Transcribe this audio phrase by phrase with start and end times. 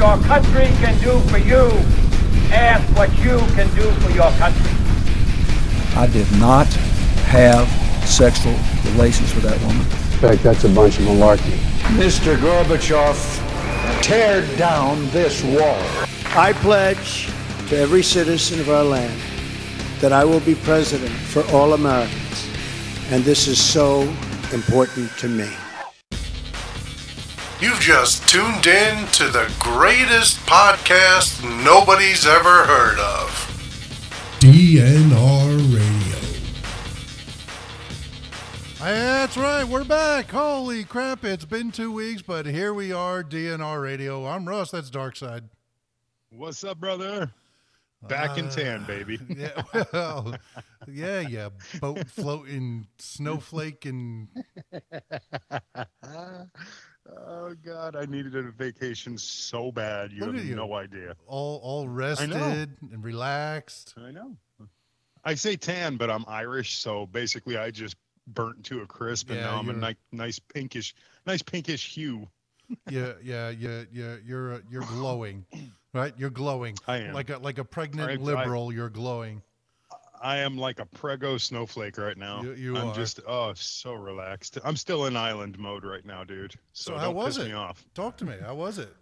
[0.00, 1.68] your country can do for you.
[2.50, 4.72] Ask what you can do for your country.
[5.94, 6.66] I did not
[7.28, 7.68] have
[8.08, 8.56] sexual
[8.92, 9.82] relations with that woman.
[9.82, 11.52] In fact, that's a bunch of malarkey.
[12.00, 12.34] Mr.
[12.38, 15.78] Gorbachev, tear down this wall.
[16.34, 17.28] I pledge
[17.68, 19.20] to every citizen of our land
[20.00, 22.48] that I will be president for all Americans.
[23.10, 24.00] And this is so
[24.50, 25.50] important to me.
[27.60, 34.38] You've just tuned in to the greatest podcast nobody's ever heard of.
[34.40, 36.20] DNR Radio.
[38.78, 40.30] That's right, we're back.
[40.30, 44.26] Holy crap, it's been two weeks, but here we are, DNR Radio.
[44.26, 45.42] I'm Russ, that's Darkside.
[46.30, 47.30] What's up, brother?
[48.08, 49.18] Back in uh, tan, baby.
[49.28, 50.34] Yeah, well,
[50.88, 51.50] yeah, yeah.
[51.78, 54.28] Boat floating, snowflake, and
[57.50, 60.12] oh God, I needed a vacation so bad.
[60.12, 60.54] You Look have you.
[60.54, 61.14] no idea.
[61.26, 63.94] all all rested and relaxed.
[63.98, 64.36] I know.
[65.24, 69.38] I say tan, but I'm Irish, so basically I just burnt to a crisp, and
[69.38, 70.94] Yeah, now I'm a you're- nice, pinkish,
[71.26, 72.28] nice pinkish hue.
[72.88, 74.14] Yeah, yeah, yeah, yeah.
[74.24, 75.44] You're uh, you're glowing,
[75.92, 76.14] right?
[76.16, 76.76] You're glowing.
[76.86, 77.14] I am.
[77.14, 78.72] like a like a pregnant I- I- liberal.
[78.72, 79.42] you're glowing.
[80.22, 82.42] I am like a prego snowflake right now.
[82.42, 82.94] You- you I'm are.
[82.94, 84.58] just oh so relaxed.
[84.64, 86.54] I'm still in island mode right now, dude.
[86.72, 87.48] So, So how was piss it?
[87.48, 87.84] me off.
[87.94, 88.36] Talk to me.
[88.40, 88.94] How was it?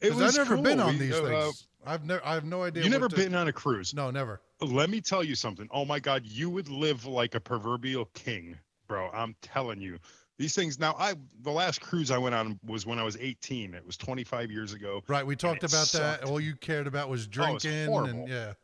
[0.00, 0.86] It was I've never been cool.
[0.88, 1.66] on We, these uh, things.
[1.86, 2.24] I've never.
[2.24, 2.82] I have no idea.
[2.82, 3.92] You never to- been on a cruise?
[3.94, 4.40] No, never.
[4.60, 5.68] Let me tell you something.
[5.70, 8.56] Oh my God, you would live like a proverbial king,
[8.88, 9.10] bro.
[9.12, 9.98] I'm telling you.
[10.36, 13.72] These things now I the last cruise I went on was when I was 18.
[13.74, 15.02] It was 25 years ago.
[15.06, 15.24] Right.
[15.24, 16.24] We talked about that.
[16.24, 18.20] All you cared about was Oh, drinking horrible.
[18.22, 18.54] and yeah.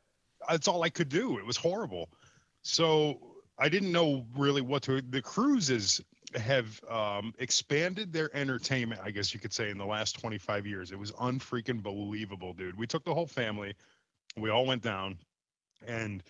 [0.49, 1.39] That's all I could do.
[1.39, 2.09] It was horrible.
[2.63, 3.19] So
[3.59, 6.01] I didn't know really what to the cruises
[6.35, 10.93] have um, expanded their entertainment, I guess you could say, in the last 25 years.
[10.93, 12.79] It was unfreaking believable, dude.
[12.79, 13.75] We took the whole family,
[14.37, 15.19] we all went down,
[15.87, 16.23] and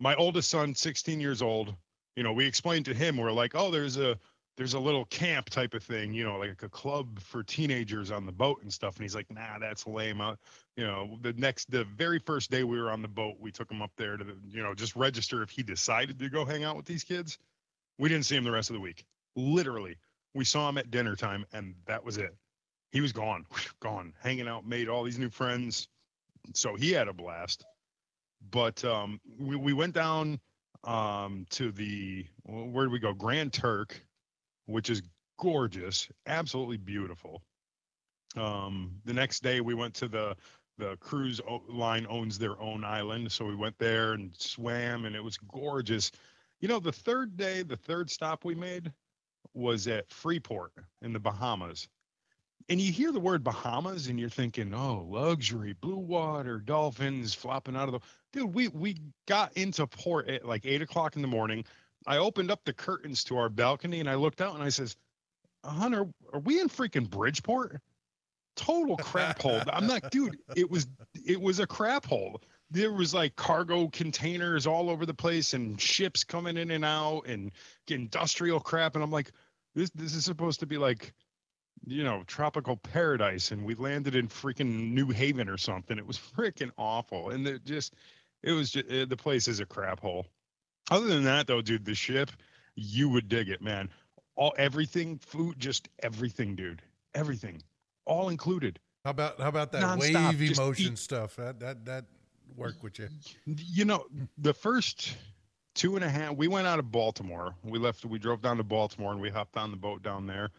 [0.00, 1.74] my oldest son, 16 years old,
[2.16, 4.18] you know, we explained to him, we're like, oh, there's a
[4.56, 8.24] there's a little camp type of thing, you know, like a club for teenagers on
[8.24, 8.96] the boat and stuff.
[8.96, 10.22] And he's like, nah, that's lame.
[10.76, 13.70] You know, the next, the very first day we were on the boat, we took
[13.70, 16.62] him up there to, the, you know, just register if he decided to go hang
[16.62, 17.38] out with these kids.
[17.98, 19.04] We didn't see him the rest of the week.
[19.34, 19.96] Literally,
[20.34, 22.34] we saw him at dinner time, and that was it.
[22.92, 23.46] He was gone,
[23.80, 25.88] gone, hanging out, made all these new friends.
[26.52, 27.64] So he had a blast.
[28.50, 30.38] But um, we, we went down
[30.84, 33.14] um, to the, where did we go?
[33.14, 34.00] Grand Turk,
[34.66, 35.02] which is
[35.38, 37.42] gorgeous, absolutely beautiful.
[38.36, 40.36] Um, the next day we went to the
[40.76, 45.22] the cruise line owns their own island, so we went there and swam, and it
[45.22, 46.10] was gorgeous.
[46.60, 48.92] You know, the third day, the third stop we made
[49.52, 51.88] was at Freeport in the Bahamas.
[52.68, 57.76] And you hear the word Bahamas and you're thinking, oh, luxury, blue water, dolphins flopping
[57.76, 58.00] out of the
[58.32, 58.54] dude.
[58.54, 58.96] We we
[59.26, 61.64] got into port at like eight o'clock in the morning.
[62.06, 64.96] I opened up the curtains to our balcony and I looked out and I says,
[65.64, 67.80] Hunter, are we in freaking Bridgeport?
[68.56, 69.62] Total crap hole.
[69.72, 70.38] I'm not, dude.
[70.54, 70.86] It was
[71.24, 72.40] it was a crap hole.
[72.70, 77.22] There was like cargo containers all over the place and ships coming in and out
[77.26, 77.50] and
[77.88, 78.94] industrial crap.
[78.94, 79.32] And I'm like,
[79.74, 81.14] this this is supposed to be like,
[81.86, 83.50] you know, tropical paradise.
[83.50, 85.98] And we landed in freaking New Haven or something.
[85.98, 87.30] It was freaking awful.
[87.30, 87.94] And it just
[88.42, 90.26] it was just eh, the place is a crap hole.
[90.90, 92.30] Other than that, though, dude, the ship,
[92.74, 93.88] you would dig it, man.
[94.36, 96.82] All everything, food, just everything, dude.
[97.14, 97.62] Everything,
[98.04, 98.80] all included.
[99.04, 100.98] How about how about that Nonstop, wave emotion eat.
[100.98, 101.36] stuff?
[101.36, 102.04] That that that
[102.56, 103.08] work with you.
[103.46, 104.06] You know,
[104.38, 105.16] the first
[105.74, 107.54] two and a half, we went out of Baltimore.
[107.64, 110.50] We left, we drove down to Baltimore and we hopped on the boat down there.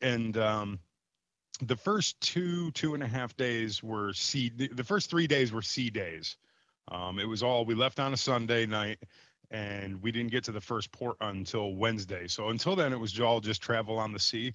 [0.00, 0.78] And um,
[1.60, 5.52] the first two, two and a half days were sea, the, the first three days
[5.52, 6.36] were sea days.
[6.90, 8.98] Um, it was all, we left on a Sunday night
[9.52, 12.26] and we didn't get to the first port until Wednesday.
[12.26, 14.52] So until then, it was all just travel on the sea.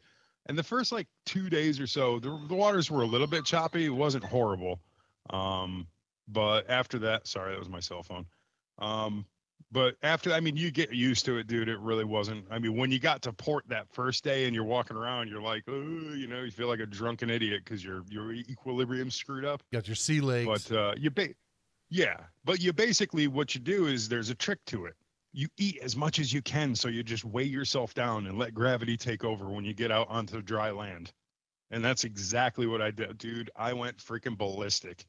[0.48, 3.46] And the first like two days or so, the, the waters were a little bit
[3.46, 3.86] choppy.
[3.86, 4.80] It wasn't horrible.
[5.30, 5.88] Um,
[6.28, 8.26] but after that, sorry, that was my cell phone.
[8.80, 9.26] Um,
[9.72, 11.68] but after, I mean, you get used to it, dude.
[11.68, 12.46] It really wasn't.
[12.50, 15.42] I mean, when you got to port that first day and you're walking around, you're
[15.42, 15.74] like, oh,
[16.16, 19.62] you know, you feel like a drunken idiot because your your equilibrium screwed up.
[19.72, 20.48] You Got your sea legs.
[20.70, 21.34] But uh, you ba-
[21.90, 24.94] yeah, but you basically what you do is there's a trick to it.
[25.34, 28.54] You eat as much as you can, so you just weigh yourself down and let
[28.54, 31.12] gravity take over when you get out onto dry land.
[31.70, 33.52] And that's exactly what I did, dude.
[33.56, 35.06] I went freaking ballistic.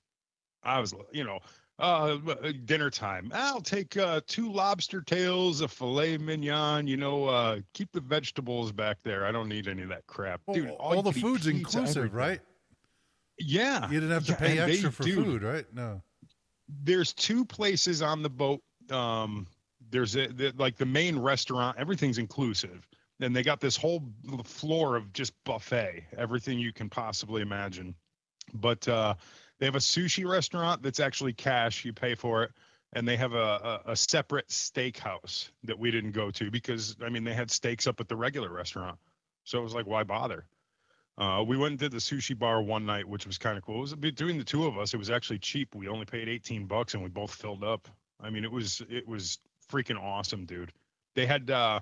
[0.65, 1.39] I was, you know,
[1.79, 3.31] uh, uh, dinner time.
[3.33, 6.89] I'll take uh, two lobster tails, a filet mignon.
[6.89, 9.25] You know, uh, keep the vegetables back there.
[9.25, 10.71] I don't need any of that crap, Well, dude.
[10.71, 12.17] all, you the food's inclusive, everything.
[12.19, 12.41] right?
[13.39, 15.15] Yeah, You didn't have to Yeah, pay and they extra for do.
[15.25, 15.65] food, right?
[15.73, 16.03] No.
[16.69, 18.63] There's two places on the boat.
[18.91, 19.47] Um,
[19.91, 21.79] there's a the, like the main restaurant.
[21.79, 22.87] Everything's inclusive,
[23.21, 24.03] and they got this whole
[24.45, 27.95] floor of just buffet, everything you can possibly imagine.
[28.55, 29.15] But uh,
[29.59, 31.85] they have a sushi restaurant that's actually cash.
[31.85, 32.53] You pay for it,
[32.93, 37.09] and they have a, a, a separate steakhouse that we didn't go to because I
[37.09, 38.99] mean they had steaks up at the regular restaurant,
[39.45, 40.47] so it was like why bother?
[41.19, 43.79] Uh, we went and did the sushi bar one night, which was kind of cool.
[43.79, 44.95] It was between the two of us.
[44.95, 45.75] It was actually cheap.
[45.75, 47.89] We only paid 18 bucks and we both filled up.
[48.21, 49.39] I mean, it was it was
[49.71, 50.73] freaking awesome, dude.
[51.17, 51.81] They had uh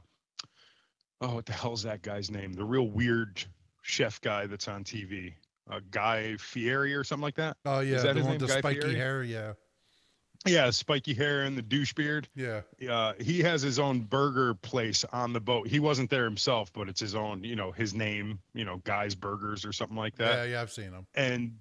[1.21, 2.55] oh, what the hell's that guy's name?
[2.55, 3.45] The real weird
[3.83, 5.35] chef guy that's on TV.
[5.69, 7.57] Uh, Guy Fieri or something like that.
[7.65, 8.95] Oh yeah, that the his one name, the Guy spiky Fieri?
[8.95, 9.23] hair.
[9.25, 9.53] Yeah,
[10.47, 12.29] Yeah, spiky hair and the douche beard.
[12.35, 12.63] yeah.
[12.89, 15.69] uh, he has his own burger place on the boat.
[15.69, 19.15] He wasn't there himself, but it's his own, you know, his name, you know, Guy's
[19.15, 20.47] Burgers or something like that.
[20.47, 20.63] yeah, yeah.
[20.63, 21.07] I've seen him.
[21.15, 21.53] And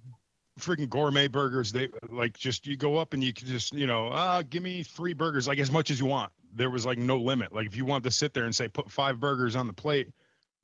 [0.58, 4.08] freaking gourmet burgers, they like just you go up and you can just, you know,
[4.12, 6.32] ah, give me three burgers, like as much as you want.
[6.54, 7.52] There was like no limit.
[7.52, 10.08] Like if you want to sit there and say put five burgers on the plate,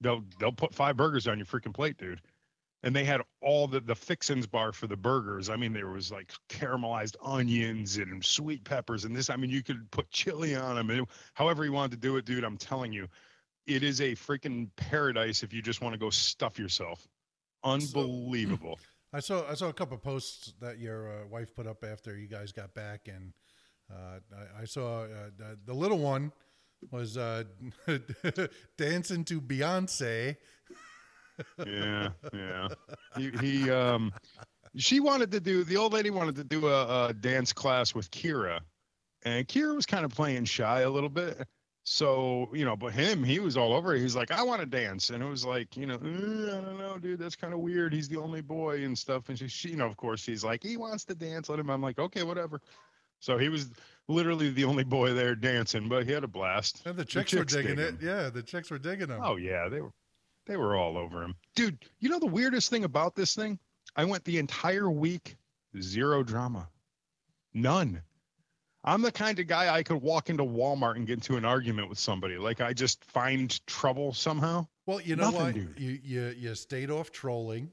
[0.00, 2.20] they'll they'll put five burgers on your freaking plate, dude.
[2.84, 5.48] And they had all the the fixins bar for the burgers.
[5.48, 9.30] I mean, there was like caramelized onions and sweet peppers and this.
[9.30, 12.24] I mean, you could put chili on them, and however you wanted to do it,
[12.24, 12.42] dude.
[12.42, 13.06] I'm telling you,
[13.66, 17.06] it is a freaking paradise if you just want to go stuff yourself.
[17.64, 18.80] Unbelievable.
[19.12, 22.26] I saw I saw a couple posts that your uh, wife put up after you
[22.26, 23.32] guys got back, and
[23.90, 26.32] uh, I, I saw uh, the, the little one
[26.90, 27.44] was uh,
[28.78, 30.36] dancing to Beyonce.
[31.66, 32.68] yeah, yeah.
[33.16, 34.12] He, he um,
[34.76, 38.10] she wanted to do the old lady wanted to do a, a dance class with
[38.10, 38.60] Kira,
[39.24, 41.46] and Kira was kind of playing shy a little bit.
[41.84, 43.94] So you know, but him, he was all over.
[43.94, 44.00] it.
[44.00, 46.78] He's like, I want to dance, and it was like, you know, "Uh, I don't
[46.78, 47.92] know, dude, that's kind of weird.
[47.92, 49.28] He's the only boy and stuff.
[49.28, 51.48] And she, she, you know, of course, she's like, he wants to dance.
[51.48, 51.70] Let him.
[51.70, 52.60] I'm like, okay, whatever.
[53.18, 53.70] So he was
[54.08, 56.82] literally the only boy there dancing, but he had a blast.
[56.86, 57.88] And the chicks, were chicks digging dig it.
[57.94, 57.98] him.
[58.00, 59.20] Yeah, the chicks were digging them.
[59.22, 59.92] Oh yeah, they were
[60.46, 61.34] they were all over him.
[61.54, 63.58] Dude, you know the weirdest thing about this thing?
[63.96, 65.36] I went the entire week
[65.80, 66.68] zero drama.
[67.54, 68.02] None.
[68.84, 71.88] I'm the kind of guy I could walk into Walmart and get into an argument
[71.88, 72.36] with somebody.
[72.36, 74.66] Like I just find trouble somehow.
[74.86, 75.54] Well, you know Nothing, what?
[75.54, 75.78] dude.
[75.78, 77.70] You you you stayed off trolling.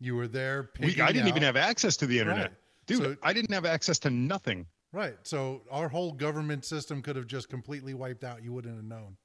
[0.00, 0.70] You were there.
[0.80, 2.46] We, I didn't even have access to the internet.
[2.48, 2.52] Right.
[2.86, 4.66] Dude, So- I didn't have access to nothing.
[4.92, 5.14] Right.
[5.22, 8.42] So our whole government system could have just completely wiped out.
[8.42, 9.16] You wouldn't have known.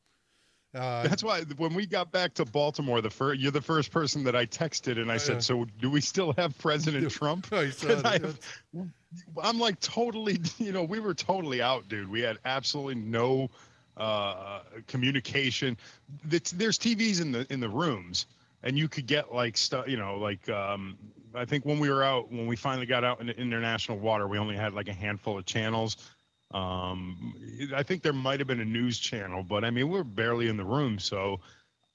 [0.74, 4.24] Uh, That's why when we got back to Baltimore, the first you're the first person
[4.26, 5.20] that I texted and I Yeah.
[5.20, 8.20] said, "So do we still have President Trump?" I 'Cause I
[9.42, 12.10] I'm like totally, you know, we were totally out, dude.
[12.10, 13.50] We had absolutely no
[13.96, 15.78] uh, communication.
[16.26, 18.28] There's TVs in the in the rooms,
[18.64, 20.98] and you could get like stuff, you know, like um,
[21.34, 24.38] I think when we were out, when we finally got out in international water, we
[24.38, 25.98] only had like a handful of channels.
[26.52, 27.34] Um,
[27.76, 30.48] I think there might have been a news channel, but I mean, we we're barely
[30.48, 31.40] in the room, so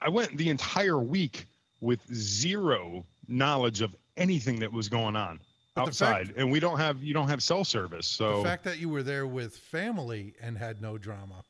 [0.01, 1.47] I went the entire week
[1.81, 5.41] with zero knowledge of anything that was going on
[5.75, 8.45] But the fact- outside, and we don't have you don't have cell service, so the
[8.45, 11.43] fact that you were there with family and had no drama.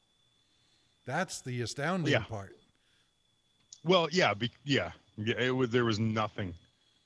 [1.04, 2.22] That's the astounding Yeah.
[2.22, 2.56] part.
[3.82, 5.34] well, yeah, be, yeah, yeah.
[5.40, 6.54] It was there was nothing,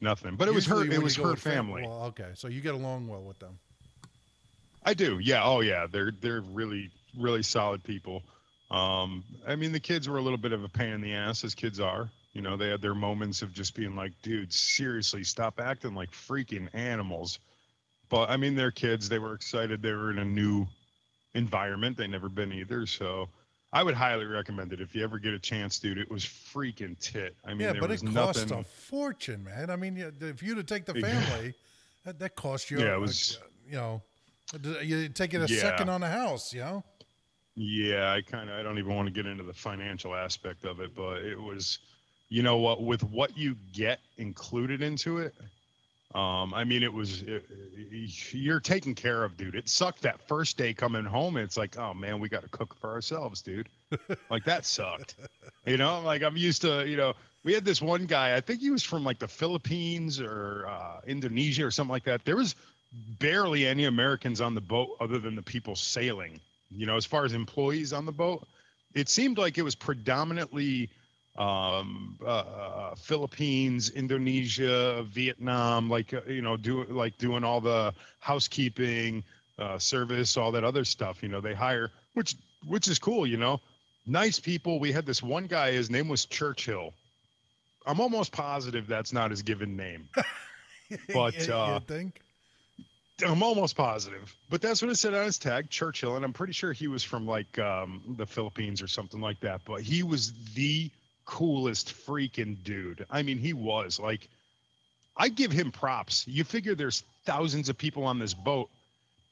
[0.02, 0.84] nothing, but it was her.
[0.84, 1.82] It was her with fam- family.
[1.84, 3.58] Well, okay, so you get along well with them.
[4.86, 5.18] I do.
[5.18, 5.42] Yeah.
[5.44, 5.86] Oh, yeah.
[5.90, 8.22] They're they're really really solid people.
[8.70, 11.44] Um, I mean, the kids were a little bit of a pain in the ass,
[11.44, 12.10] as kids are.
[12.32, 16.10] You know, they had their moments of just being like, "Dude, seriously, stop acting like
[16.10, 17.38] freaking animals."
[18.08, 19.08] But I mean, they're kids.
[19.08, 19.82] They were excited.
[19.82, 20.66] They were in a new
[21.34, 21.96] environment.
[21.96, 22.86] They never been either.
[22.86, 23.28] So
[23.72, 25.98] I would highly recommend it if you ever get a chance, dude.
[25.98, 27.34] It was freaking tit.
[27.44, 28.58] I mean, yeah, there but was it costs nothing.
[28.60, 29.70] a fortune, man.
[29.70, 31.54] I mean, if you to take the family,
[32.04, 32.78] that, that costs you.
[32.78, 33.38] Yeah, it was-
[33.68, 34.00] you know,
[34.82, 35.60] you take it a Yeah.
[35.60, 36.52] second on a house.
[36.52, 36.84] You know.
[37.56, 40.80] Yeah, I kind of I don't even want to get into the financial aspect of
[40.80, 41.78] it, but it was,
[42.28, 45.34] you know what, with what you get included into it.
[46.14, 47.44] Um, I mean, it was it,
[48.32, 49.54] you're taken care of, dude.
[49.54, 51.36] It sucked that first day coming home.
[51.36, 53.68] It's like, oh man, we got to cook for ourselves, dude.
[54.30, 55.16] like that sucked.
[55.66, 58.36] You know, like I'm used to, you know, we had this one guy.
[58.36, 62.24] I think he was from like the Philippines or uh, Indonesia or something like that.
[62.24, 62.54] There was
[62.92, 66.40] barely any Americans on the boat other than the people sailing.
[66.70, 68.46] You know, as far as employees on the boat,
[68.94, 70.90] it seemed like it was predominantly
[71.36, 79.22] um, uh, Philippines, Indonesia, Vietnam, like uh, you know, do like doing all the housekeeping,
[79.58, 81.22] uh, service, all that other stuff.
[81.22, 83.26] You know, they hire, which which is cool.
[83.26, 83.60] You know,
[84.06, 84.80] nice people.
[84.80, 85.72] We had this one guy.
[85.72, 86.94] His name was Churchill.
[87.86, 90.08] I'm almost positive that's not his given name.
[91.12, 92.20] But, uh, you think?
[93.24, 96.52] I'm almost positive, but that's what it said on his tag, Churchill, and I'm pretty
[96.52, 99.62] sure he was from like um, the Philippines or something like that.
[99.64, 100.90] But he was the
[101.24, 103.06] coolest freaking dude.
[103.10, 104.28] I mean, he was like,
[105.16, 106.26] I give him props.
[106.28, 108.68] You figure there's thousands of people on this boat,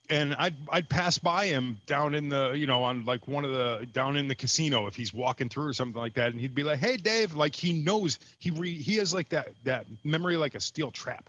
[0.08, 3.52] and I'd I'd pass by him down in the you know on like one of
[3.52, 6.54] the down in the casino if he's walking through or something like that, and he'd
[6.54, 10.38] be like, "Hey, Dave," like he knows he re, he has like that that memory
[10.38, 11.28] like a steel trap.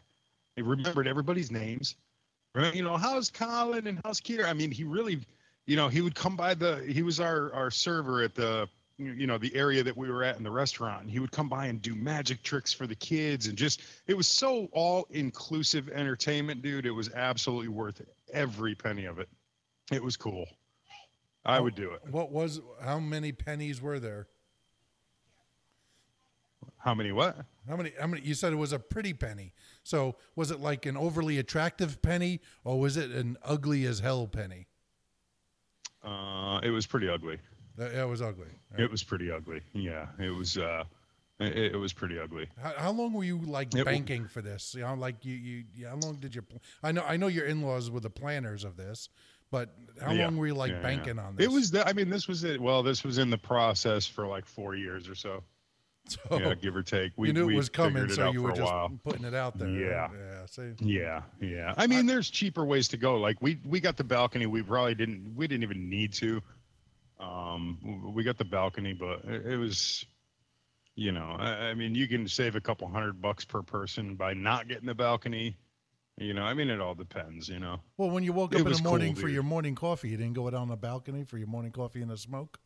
[0.56, 1.96] He remembered everybody's names.
[2.74, 4.46] You know, how's Colin and how's Keeter?
[4.46, 5.20] I mean, he really,
[5.66, 6.84] you know, he would come by the.
[6.88, 10.38] He was our our server at the you know the area that we were at
[10.38, 13.48] in the restaurant and he would come by and do magic tricks for the kids
[13.48, 19.04] and just it was so all inclusive entertainment dude it was absolutely worth every penny
[19.04, 19.28] of it
[19.92, 20.46] it was cool
[21.44, 22.62] i would do it What was?
[22.82, 24.28] How many pennies were there?
[26.86, 27.36] How many what
[27.68, 27.92] How many?
[28.00, 28.22] How many?
[28.22, 29.54] You said it was a pretty penny.
[29.84, 34.28] So was it like an overly attractive penny, or was it an ugly as hell
[34.28, 34.68] penny?
[36.04, 37.40] uh it was pretty ugly
[37.78, 38.50] That, that was ugly.
[38.78, 40.84] it was pretty ugly yeah it was uh
[41.40, 44.42] it, it was pretty ugly How, how long were you like It w- banking for
[44.44, 44.76] this?
[44.76, 46.44] You know, like you, you, how long did you?
[46.44, 49.10] pl- I know, I know your in-laws were the planners of this,
[49.52, 50.26] but how Yeah.
[50.26, 50.84] long were you like Yeah, yeah.
[50.84, 51.46] banking on this?
[51.48, 54.28] it was the, i mean this was it well this was in the process for
[54.28, 55.44] like four years or so
[56.30, 58.52] so yeah give or take we you knew it was coming, it so you were
[58.52, 58.92] just while.
[59.04, 59.68] putting it out there.
[59.70, 60.08] Yeah.
[60.14, 60.46] yeah.
[60.46, 61.74] See, Yeah, yeah.
[61.78, 63.16] I mean, there's cheaper ways to go.
[63.18, 64.46] Like we we got the balcony.
[64.46, 65.34] We probably didn't.
[65.36, 66.42] We didn't even need to.
[67.20, 70.06] Um, we got the balcony, but it, it was,
[70.96, 74.34] you know, I, I mean, you can save a couple hundred bucks per person by
[74.34, 75.56] not getting the balcony.
[76.18, 77.50] You know, I mean, it all depends.
[77.50, 77.80] You know.
[77.98, 79.32] well, when you woke It up in the cool, morning for dude.
[79.34, 82.12] your morning coffee, you didn't go out on the balcony for your morning coffee and
[82.12, 82.60] a smoke.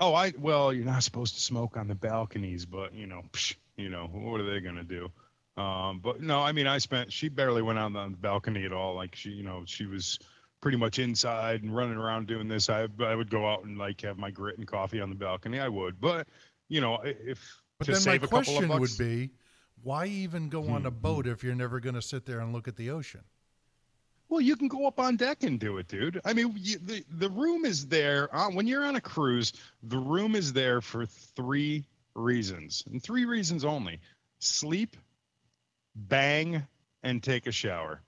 [0.00, 3.56] Oh, I well, you're not supposed to smoke on the balconies, but you know, psh,
[3.76, 5.10] you know, what are they gonna do?
[5.56, 7.12] Um, but no, I mean, I spent.
[7.12, 8.94] She barely went out on the balcony at all.
[8.94, 10.18] Like she, you know, she was
[10.60, 12.68] pretty much inside and running around doing this.
[12.68, 15.60] I I would go out and like have my grit and coffee on the balcony.
[15.60, 16.26] I would, but
[16.68, 19.30] you know, if But to then my save a couple of question would be,
[19.80, 22.52] why even go on a Hmm, boat if you're never going to sit there and
[22.52, 23.24] look at the ocean?
[24.34, 26.20] Well, you can go up on deck and do it, dude.
[26.24, 29.52] I mean, you, the the room is there uh, when you're on a cruise.
[29.84, 31.84] The room is there for three
[32.16, 34.00] reasons, and three reasons only:
[34.40, 34.96] sleep,
[35.94, 36.66] bang,
[37.04, 38.02] and take a shower.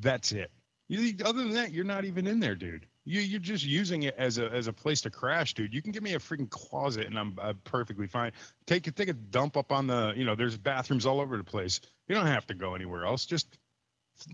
[0.00, 0.50] That's it.
[0.88, 2.84] You, other than that, you're not even in there, dude.
[3.06, 5.72] You you're just using it as a as a place to crash, dude.
[5.72, 8.32] You can give me a freaking closet, and I'm, I'm perfectly fine.
[8.66, 10.34] Take take a dump up on the you know.
[10.34, 11.80] There's bathrooms all over the place.
[12.06, 13.24] You don't have to go anywhere else.
[13.24, 13.56] Just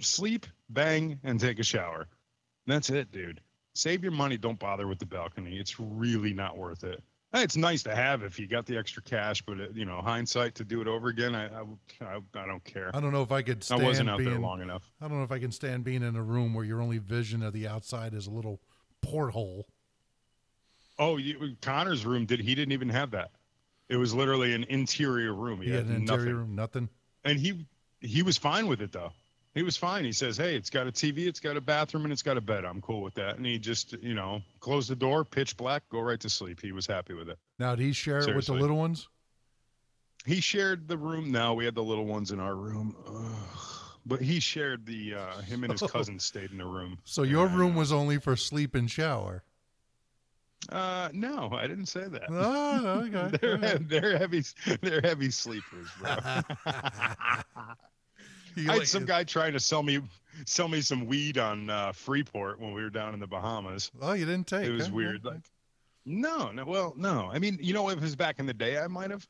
[0.00, 2.06] sleep, bang, and take a shower.
[2.66, 3.40] That's it, dude.
[3.74, 4.36] Save your money.
[4.36, 5.56] Don't bother with the balcony.
[5.58, 7.02] It's really not worth it.
[7.32, 10.56] It's nice to have if you got the extra cash, but uh, you know, hindsight
[10.56, 11.62] to do it over again, I I,
[12.02, 12.90] I, I don't care.
[12.92, 14.90] I don't know if I could I stand wasn't out being, there long enough.
[15.00, 17.44] I don't know if I can stand being in a room where your only vision
[17.44, 18.60] of the outside is a little
[19.00, 19.68] porthole.
[20.98, 22.40] Oh, you, Connor's room did.
[22.40, 23.30] He didn't even have that.
[23.88, 25.60] It was literally an interior room.
[25.60, 26.18] He, He had an nothing.
[26.20, 26.88] interior room, nothing.
[27.24, 27.64] and he
[28.00, 29.12] he was fine with it though.
[29.54, 30.04] He was fine.
[30.04, 32.40] He says, "Hey, it's got a TV, it's got a bathroom, and it's got a
[32.40, 32.64] bed.
[32.64, 36.00] I'm cool with that." And he just, you know, closed the door, pitch black, go
[36.00, 36.60] right to sleep.
[36.60, 37.38] He was happy with it.
[37.58, 39.08] Now, did he share it with the little ones?
[40.24, 41.32] He shared the room.
[41.32, 43.98] Now we had the little ones in our room, Ugh.
[44.06, 45.14] but he shared the.
[45.14, 46.98] uh Him and his cousin stayed in a room.
[47.04, 49.42] So your I room was only for sleep and shower.
[50.68, 52.26] Uh, no, I didn't say that.
[52.28, 53.36] Oh, okay.
[53.40, 53.78] they're, okay.
[53.80, 54.44] they're heavy.
[54.82, 56.16] They're heavy sleepers, bro.
[58.56, 60.00] I had some guy trying to sell me
[60.46, 63.90] sell me some weed on uh, Freeport when we were down in the Bahamas.
[64.00, 64.66] Oh, you didn't take.
[64.66, 64.94] it was huh?
[64.94, 65.24] weird.
[65.24, 65.40] Like,
[66.06, 67.30] no, no, well, no.
[67.32, 69.26] I mean, you know, if it was back in the day, I might have.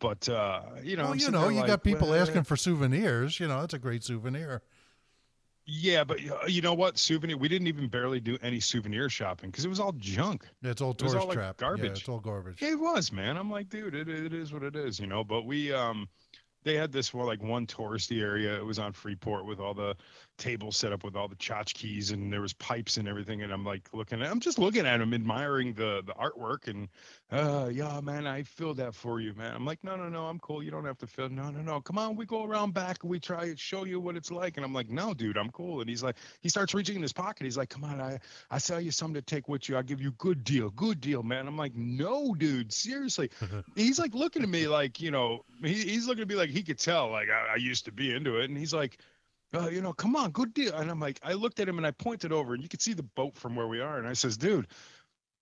[0.00, 3.38] But uh, you know, well, you know, you like, got people well, asking for souvenirs.
[3.38, 4.62] You know, that's a great souvenir.
[5.66, 6.98] Yeah, but uh, you know what?
[6.98, 7.38] Souvenir.
[7.38, 10.44] We didn't even barely do any souvenir shopping because it was all junk.
[10.60, 11.56] Yeah, it's all It tourist all, like, trap.
[11.58, 12.00] Yeah, garbage.
[12.00, 12.60] it's all garbage.
[12.60, 13.38] It was, man.
[13.38, 15.24] I'm like, dude, it, it is what it is, you know.
[15.24, 16.08] But we, um,
[16.64, 18.56] they had this well, like one touristy area.
[18.56, 19.96] It was on Freeport with all the,
[20.36, 23.42] table set up with all the tchotchkes and there was pipes and everything.
[23.42, 26.68] And I'm like looking at, I'm just looking at him, admiring the the artwork.
[26.68, 26.88] And
[27.30, 29.54] uh, yeah, man, I filled that for you, man.
[29.54, 30.62] I'm like, no, no, no, I'm cool.
[30.62, 31.28] You don't have to fill.
[31.28, 31.80] No, no, no.
[31.80, 34.56] Come on, we go around back and we try to show you what it's like.
[34.56, 35.80] And I'm like, no, dude, I'm cool.
[35.80, 37.44] And he's like, he starts reaching in his pocket.
[37.44, 38.18] He's like, come on, I
[38.50, 39.76] I sell you something to take with you.
[39.76, 41.46] I'll give you good deal, good deal, man.
[41.46, 43.30] I'm like, no, dude, seriously.
[43.76, 46.62] he's like looking at me like, you know, he, he's looking at me like he
[46.62, 48.50] could tell, like I, I used to be into it.
[48.50, 48.98] And he's like,
[49.54, 50.74] uh, you know, come on, good deal.
[50.74, 52.92] And I'm like, I looked at him and I pointed over, and you could see
[52.92, 53.98] the boat from where we are.
[53.98, 54.66] And I says, dude,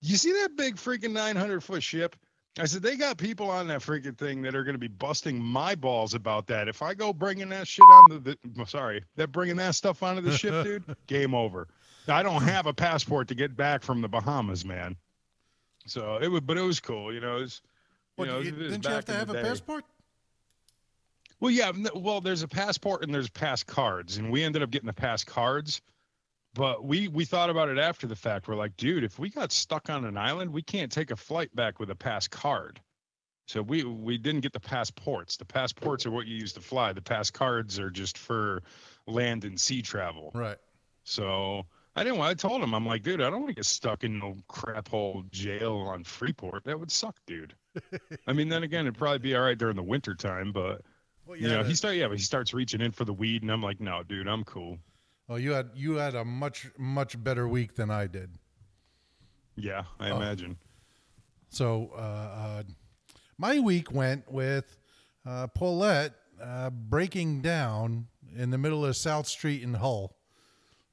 [0.01, 2.15] you see that big freaking 900 foot ship?
[2.59, 5.41] I said, they got people on that freaking thing that are going to be busting
[5.41, 6.67] my balls about that.
[6.67, 10.21] If I go bringing that shit on the, the sorry, that bringing that stuff onto
[10.21, 11.67] the ship, dude, game over.
[12.07, 14.95] I don't have a passport to get back from the Bahamas, man.
[15.87, 17.37] So it would, but it was cool, you know.
[17.37, 17.69] It was, you
[18.17, 19.41] What, know, you- it was didn't you have to have a day.
[19.41, 19.83] passport?
[21.43, 21.73] Well, yeah.
[21.93, 25.25] Well, there's a passport and there's pass cards, and we ended up getting the pass
[25.25, 25.81] cards.
[26.53, 28.47] But we we thought about it after the fact.
[28.47, 31.53] We're like, dude, if we got stuck on an island, we can't take a flight
[31.53, 32.79] back with a pass card.
[33.45, 35.35] So we we didn't get the passports.
[35.35, 36.93] The passports are what you use to fly.
[36.93, 38.63] The pass cards are just for
[39.05, 40.31] land and sea travel.
[40.33, 40.59] Right.
[41.03, 42.21] So I didn't.
[42.21, 44.87] I told him, I'm like, dude, I don't want to get stuck in no crap
[44.87, 46.63] hole jail on Freeport.
[46.63, 47.53] That would suck, dude.
[48.27, 50.83] I mean, then again, it'd probably be all right during the winter time, but
[51.25, 53.51] Well, you know, he start yeah, but he starts reaching in for the weed, and
[53.51, 54.77] I'm like, no, dude, I'm cool.
[55.29, 58.37] Oh, you had you had a much much better week than I did.
[59.55, 60.17] Yeah, I Oh.
[60.17, 60.57] imagine.
[61.49, 62.63] So uh, uh,
[63.37, 64.77] my week went with
[65.25, 70.15] uh, Paulette uh, breaking down in the middle of South Street in Hull.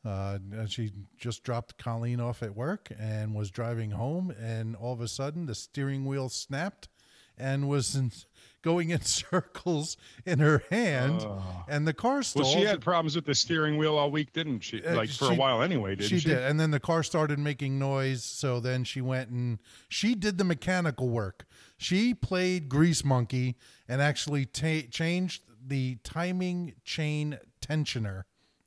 [0.04, 5.00] Uh, she just dropped Colleen off at work and was driving home, and all of
[5.00, 6.88] a sudden the steering wheel snapped
[7.37, 8.12] and was in,
[8.62, 11.26] going in circles in her hand,
[11.68, 12.46] and the car stalled.
[12.46, 14.84] Well, she had problems with the steering wheel all week, didn't she?
[14.84, 16.28] Uh, Like for a while anyway, didn't she, she?
[16.28, 18.22] did, and then the car started making noise.
[18.24, 21.46] So then she went and she did the mechanical work.
[21.78, 23.56] She played grease monkey
[23.88, 28.24] and actually ta- changed the timing chain tensioner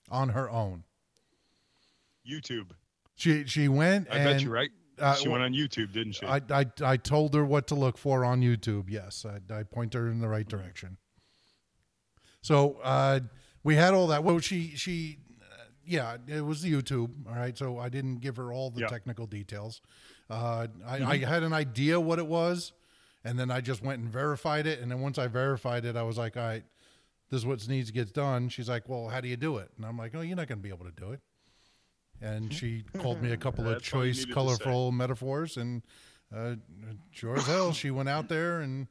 [0.09, 0.83] on her own.
[2.29, 2.71] YouTube.
[3.15, 4.07] She she went.
[4.11, 4.71] I and, bet you right.
[4.99, 6.25] Uh, she went on YouTube, didn't she?
[6.25, 8.85] I, I I told her what to look for on YouTube.
[8.89, 10.97] Yes, I, I point her in the right direction.
[12.41, 13.21] So uh,
[13.63, 14.23] we had all that.
[14.23, 17.11] Well, she she, uh, yeah, it was the YouTube.
[17.27, 18.87] All right, so I didn't give her all the Yeah.
[18.87, 19.81] technical details.
[20.29, 22.73] Uh, I, I had an idea what it was,
[23.23, 24.79] and then I just went and verified it.
[24.79, 26.63] And then once I verified it, I was like, all right,
[27.29, 28.49] this is what needs to get done.
[28.49, 29.69] She's like, well, how do you do it?
[29.77, 31.21] And I'm like, oh, you're not going to be able to do it.
[32.23, 34.33] And she called me a couple of That's all you choice, needed to say.
[34.33, 35.81] colorful metaphors, and
[36.35, 36.55] uh,
[37.11, 38.87] sure as hell, she went out there and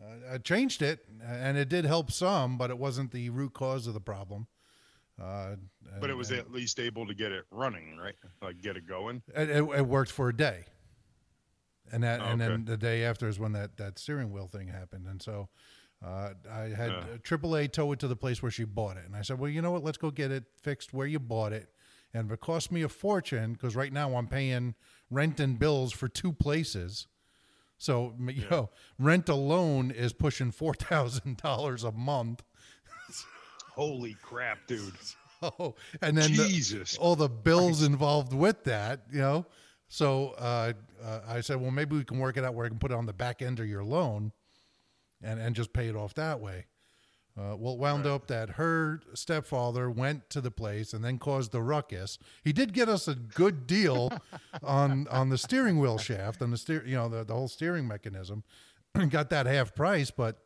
[0.00, 3.86] uh, uh, changed it, and it did help some, but it wasn't the root cause
[3.86, 4.46] of the problem.
[5.20, 5.56] Uh,
[5.98, 8.14] but it was at least able to get it running, right?
[8.42, 9.22] Like get it going.
[9.34, 10.64] it, it, it worked for a day,
[11.90, 15.06] and that and then the day after is when that that steering wheel thing happened,
[15.06, 15.48] and so.
[16.04, 16.90] Uh, I had
[17.22, 19.62] AAA tow it to the place where she bought it, and I said, "Well, you
[19.62, 19.82] know what?
[19.82, 21.70] Let's go get it fixed where you bought it."
[22.16, 24.74] And if it cost me a fortune, because right now I'm paying
[25.10, 27.06] rent and bills for two places,
[27.78, 32.42] so you know, rent alone is pushing four thousand dollars a month.
[33.74, 34.94] Holy crap, dude!
[35.42, 36.96] Oh, and then the- Jesus.
[36.96, 39.44] all the bills involved with that, you know.
[39.86, 40.72] So uh,
[41.04, 42.94] uh, I said, well, maybe we can work it out where I can put it
[42.96, 44.32] on the back end of your loan,
[45.22, 46.64] and and just pay it off that way.
[47.38, 51.52] Uh, well, it wound up that her stepfather went to the place and then caused
[51.52, 52.18] the ruckus.
[52.42, 54.10] He did get us a good deal
[54.62, 57.86] on on the steering wheel shaft and the steer, you know, the, the whole steering
[57.86, 58.42] mechanism.
[59.10, 60.38] Got that half price, but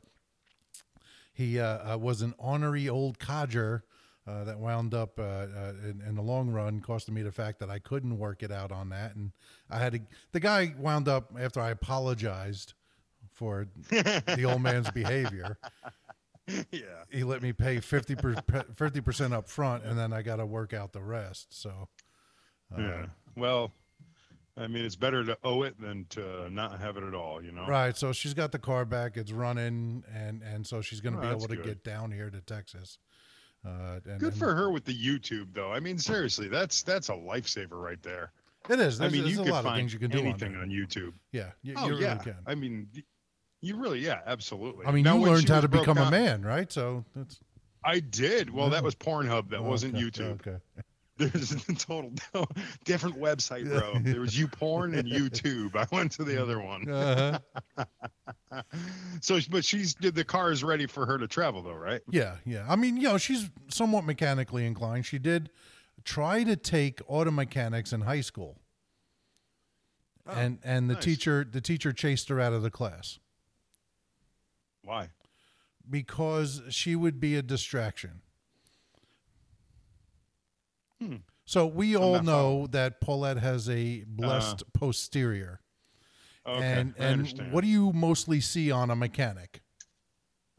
[1.33, 3.85] he uh, uh, was an ornery old codger
[4.27, 7.61] uh, that wound up uh, uh, in, in the long run costing me the fact
[7.61, 9.33] that I couldn't work it out on that, and
[9.71, 10.01] I had to.
[10.33, 12.75] The guy wound up after I apologized
[13.33, 15.57] for the old man's behavior.
[16.71, 16.81] yeah.
[17.11, 20.93] He let me pay 50 percent up front, and then I got to work out
[20.93, 21.59] the rest.
[21.61, 21.89] So
[22.77, 23.07] Yeah.
[23.37, 23.73] Well,
[24.57, 27.43] I mean, it's better to owe it than to not have it at all.
[27.43, 27.67] You know.
[27.67, 29.17] right, so she's got the car back.
[29.17, 31.65] It's running, and and so she's going to Oh, be able to good.
[31.65, 32.99] get down here to Texas.
[33.65, 35.71] Uh, and, Good and for her with the YouTube, though.
[35.73, 38.33] I mean, seriously, that's that's a lifesaver right there.
[38.69, 39.01] It is.
[39.01, 40.63] I mean, there's you a could lot of find things you can do anything there.
[40.63, 41.13] on, YouTube.
[41.33, 42.17] Yeah, you, oh you yeah.
[42.17, 42.37] can.
[42.47, 42.89] I mean,
[43.61, 44.87] you really, yeah, absolutely.
[44.87, 46.71] I mean, Now, you learned how to become a man, right?
[46.73, 47.39] So that's
[47.85, 48.51] I did.
[48.51, 48.85] Well, that Oh.
[48.85, 49.51] was Pornhub.
[49.51, 50.47] That wasn't okay, YouTube.
[50.47, 50.57] Okay.
[51.19, 52.13] There's a total
[52.85, 53.99] different website, bro.
[54.01, 55.77] There was YouPorn and YouTube.
[55.77, 56.91] I went to the other one.
[56.91, 58.63] Uh-huh.
[59.21, 62.01] so, but she's did the car is ready for her to travel, though, right?
[62.11, 62.65] Yeah, yeah.
[62.69, 65.05] I mean, you know, she's somewhat mechanically inclined.
[65.07, 65.51] She did
[66.05, 68.57] try to take auto mechanics in high school.
[70.27, 71.05] and and the nice.
[71.05, 73.19] teacher the teacher chased her out of the class
[74.91, 75.09] Why?
[75.89, 78.23] because she would be a distraction.
[81.01, 81.17] Hmm.
[81.45, 85.61] So we I'm all know that Paulette has a blessed posterior.
[86.47, 87.53] Okay, and I and understand.
[87.53, 89.63] what do you mostly see on a mechanic?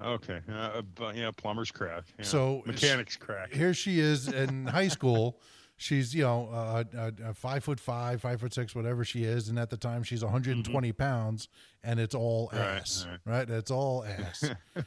[0.04, 0.82] Okay, uh,
[1.14, 2.04] yeah, plumber's crack.
[2.18, 2.26] yeah.
[2.26, 3.54] So mechanics crack.
[3.54, 5.40] Here she is in high school.
[5.82, 9.50] She's you know uh, uh, uh, five foot five, five foot six, whatever she is,
[9.50, 11.48] and at the time she's 120 pounds,
[11.84, 12.58] and it's all Mm-hmm.
[12.60, 13.20] Right, ass, right.
[13.26, 13.50] right?
[13.50, 14.46] It's all ass.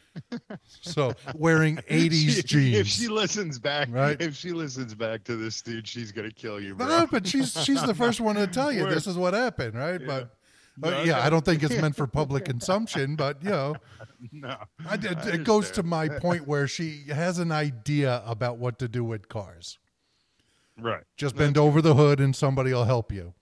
[0.83, 2.77] so wearing 80s She- jeans.
[2.77, 4.21] If she listens back, Right.
[4.23, 6.87] if she listens back to this dude, she's gonna kill you, bro.
[6.87, 10.01] No, but she's she's the first one to tell you this is what happened, right?
[10.07, 10.37] But
[10.77, 11.27] but No, yeah, okay.
[11.27, 13.75] I don't think it's meant for public consumption, but you know,
[14.33, 14.57] no,
[14.89, 18.79] I, it, I it goes to my point where she has an idea about what
[18.81, 19.79] to do with cars.
[20.79, 21.03] Right.
[21.17, 23.35] Just bend over the hood and somebody will help you.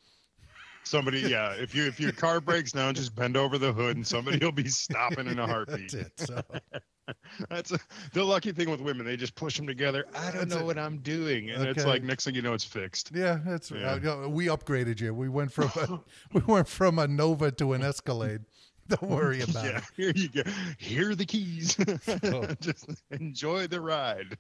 [0.85, 1.53] Somebody, yeah.
[1.53, 4.51] If you if your car breaks down, just bend over the hood, and somebody will
[4.51, 5.93] be stopping in a heartbeat.
[5.93, 6.63] That's heartbeat.
[6.73, 6.83] it.
[7.09, 7.15] So,
[7.51, 7.79] That's a,
[8.13, 10.07] the lucky thing with women; they just push them together.
[10.13, 10.65] I don't That's know it.
[10.67, 13.13] what I'm doing, and it's like next thing you know, it's fixed.
[13.15, 13.93] yeah, that's Yeah.
[13.93, 15.15] Uh, we upgraded you.
[15.15, 16.01] We went from a,
[16.33, 18.41] we went from a Nova to an Escalade.
[18.89, 19.85] Don't worry about Yeah, it.
[19.97, 20.43] here you go.
[20.79, 21.77] Here are the keys.
[22.25, 22.45] Oh.
[22.61, 24.37] just enjoy the ride.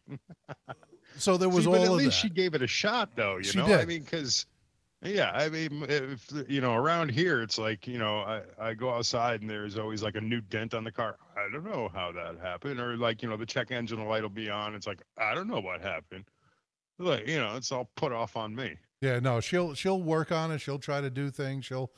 [1.16, 2.29] So there was See, all but at least that.
[2.29, 3.37] she gave it a shot, though.
[3.37, 4.46] You She know, I mean, because
[5.05, 8.90] yeah, I mean, if you know, around here, it's like you know, I I go
[8.90, 11.16] outside and there's always like a new dent on the car.
[11.37, 14.29] I don't know how that happened, or like you know, the check engine light will
[14.29, 14.75] be on.
[14.75, 16.25] It's like I don't know what happened.
[16.98, 18.77] Like you know, it's all put off on me.
[19.01, 20.61] Yeah, no, she'll she'll work on it.
[20.61, 21.64] She'll try to do things.
[21.64, 21.90] She'll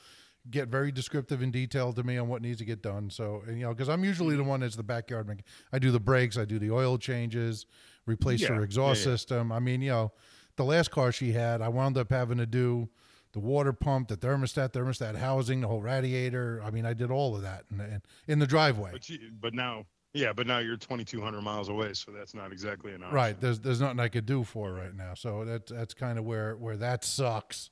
[0.50, 3.10] get very descriptive and detailed to me on what needs to get done.
[3.10, 4.50] So, and, you know, because I'm usually the mm-hmm.
[4.50, 5.42] one that's the backyard.
[5.72, 7.66] I do the brakes, I do the oil changes,
[8.06, 9.12] replace Yeah, her exhaust yeah.
[9.12, 9.52] system.
[9.52, 10.12] I mean, you know,
[10.56, 12.88] the last car she had, I wound up having to do
[13.32, 16.62] the water pump, the thermostat, thermostat housing, the whole radiator.
[16.64, 18.90] I mean, I did all of that in, in, in the driveway.
[18.92, 22.92] But you, but now, yeah, but now you're 2,200 miles away, so that's not exactly
[22.92, 23.14] an option.
[23.14, 23.40] Right.
[23.40, 25.14] There's there's nothing I could do for right now.
[25.14, 27.70] So that's that's kind of where where that sucks.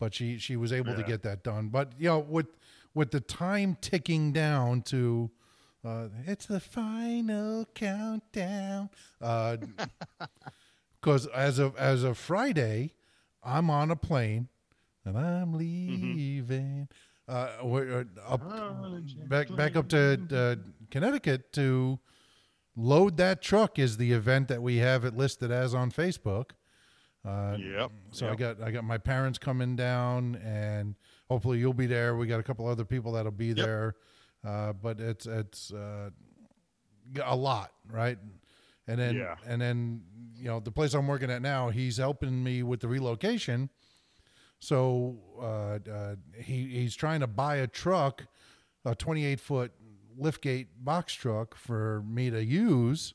[0.00, 1.68] But she she was able to get that done.
[1.68, 2.48] But you know, with
[2.94, 5.30] with the time ticking down to
[5.84, 8.90] uh, it's the final countdown.
[11.00, 12.94] Because as of as of Friday,
[13.42, 14.48] I'm on a plane
[15.04, 16.88] and I'm leaving.
[17.28, 18.40] Uh, uh, up,
[19.28, 20.56] back back up to uh,
[20.90, 21.98] Connecticut to
[22.74, 26.52] load that truck is the event that we have it listed as on Facebook.
[27.22, 27.90] Uh, Yep.
[28.10, 30.94] so I got I got my parents coming down, and
[31.28, 32.16] hopefully you'll be there.
[32.16, 33.94] We got a couple other people that'll be there,
[34.44, 36.10] uh, but it's it's uh,
[37.24, 38.18] a lot, right?
[38.86, 39.36] And then Yeah.
[39.46, 40.02] and then
[40.36, 43.70] you know the place I'm working at now, he's helping me with the relocation.
[44.60, 48.26] So uh, uh, he he's trying to buy a truck,
[48.84, 49.72] a 28 foot
[50.18, 53.14] liftgate box truck for me to use,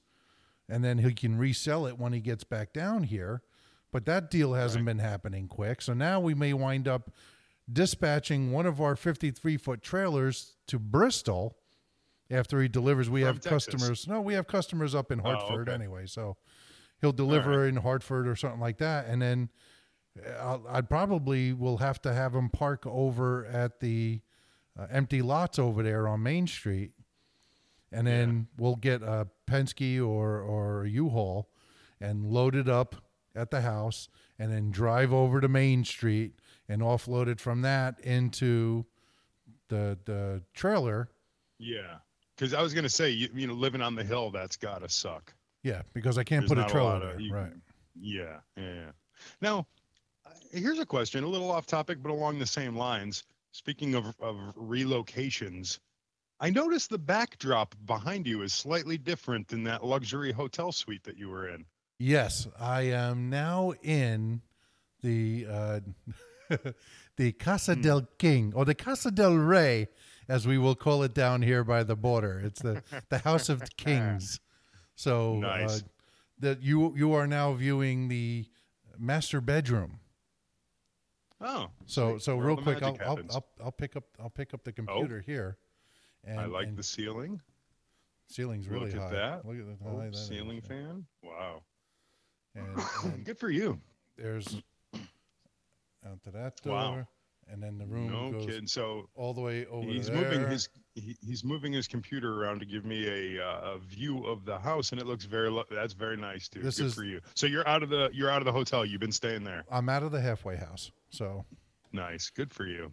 [0.67, 3.41] and then he can resell it when he gets back down here.
[3.91, 5.81] But that deal hasn't been happening quick.
[5.81, 7.09] So now we may wind up
[7.71, 11.57] dispatching one of our 53 foot trailers to Bristol
[12.31, 13.09] after he delivers.
[13.09, 13.65] We From have Texas.
[13.73, 14.07] customers.
[14.07, 15.75] No, we have customers up in Oh, Hartford okay.
[15.75, 16.05] anyway.
[16.05, 16.37] So
[17.01, 19.07] he'll deliver in Hartford or something like that.
[19.07, 19.49] And then
[20.39, 24.21] I'll, I'd probably will have to have him park over at the
[24.77, 26.91] uh, empty lots over there on Main Street,
[27.91, 31.49] and then we'll get a Penske or or a U-Haul
[31.99, 32.95] and load it up
[33.35, 36.33] at the house, and then drive over to Main Street
[36.69, 38.85] and offloaded from that into
[39.67, 41.09] the the trailer.
[41.57, 41.97] Yeah.
[42.35, 45.33] Because I was gonna say, you, you know, living on the hill, that's gotta suck.
[45.63, 47.19] Yeah, because I can't There's put a trailer there.
[47.19, 47.51] you- right.
[48.01, 48.73] Yeah, yeah.
[48.73, 48.91] yeah.
[49.41, 49.67] Now,
[50.53, 53.23] here's a question, a little off topic, but along the same lines.
[53.51, 55.79] Speaking of, of relocations,
[56.39, 61.17] I noticed the backdrop behind you is slightly different than that luxury hotel suite that
[61.17, 61.65] you were in.
[61.97, 64.41] Yes, I am now in
[65.01, 65.79] the uh,
[67.17, 67.81] the Casa Hmm.
[67.81, 69.87] del King or the Casa del Rey,
[70.27, 72.39] as we will call it down here by the border.
[72.43, 74.39] It's the the House of Kings.
[74.95, 75.81] So Nice.
[75.81, 75.85] uh,
[76.39, 78.45] that you you are now viewing the
[78.97, 79.99] master bedroom.
[81.41, 83.19] Oh, So so real quick, I'll, I'll.
[83.31, 85.57] I'll I'll pick up I'll pick up the computer here.
[86.25, 87.39] And, I like and the ceiling.
[88.27, 89.05] ceiling's really Look high.
[89.05, 89.45] at that.
[89.45, 91.05] Look at Oh, high that is, ceiling fan.
[91.23, 91.61] Wow.
[92.55, 92.67] And,
[93.05, 93.79] and Good for you.
[94.17, 94.61] there's
[96.05, 97.07] out to that door, Wow.
[97.47, 98.67] and then the room No goes kidding.
[98.67, 100.15] So all the way over he's there.
[100.15, 104.25] moving his he, he's moving his computer around to give me a, uh, a view
[104.25, 105.49] of the house, and it looks very.
[105.49, 106.63] Lo- that's very nice, dude.
[106.63, 107.21] This Good is- for you.
[107.35, 108.85] So you're out of the you're out of the hotel.
[108.85, 109.63] You've been staying there.
[109.71, 111.45] I'm out of the halfway house, so
[111.91, 112.29] Nice.
[112.29, 112.91] Good for you.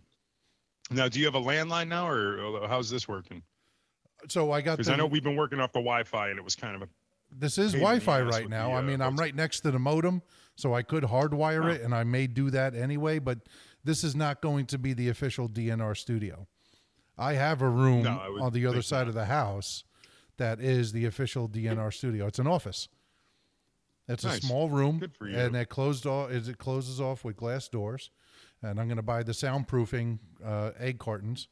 [0.91, 3.43] Now, do you have a landline now, or how's this working?
[4.29, 6.57] so I got Because I know we've been working off the Wi-Fi, and it was
[6.57, 6.89] kind of a
[7.31, 8.73] this is pain in the Wi-Fi right now.
[8.73, 10.23] I uh, mean, I'm right next to the modem,
[10.57, 11.69] so I could hardwire Oh.
[11.69, 13.19] it, and I may do that anyway.
[13.19, 13.41] But
[13.85, 16.49] this is not going to be the official DNR studio.
[17.17, 19.09] I have a room No, on the other side not.
[19.09, 19.85] of the house
[20.37, 22.27] that is the official DNR studio.
[22.27, 22.89] It's an office.
[24.09, 25.37] It's a small room, Good for you.
[25.37, 26.31] and it closed off.
[26.31, 28.11] Is it closes off with glass doors,
[28.63, 31.49] and I'm going to buy the soundproofing uh, egg cartons,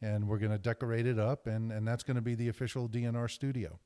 [0.00, 2.88] and we're going to decorate it up, and and that's going to be the official
[2.88, 3.78] DNR studio.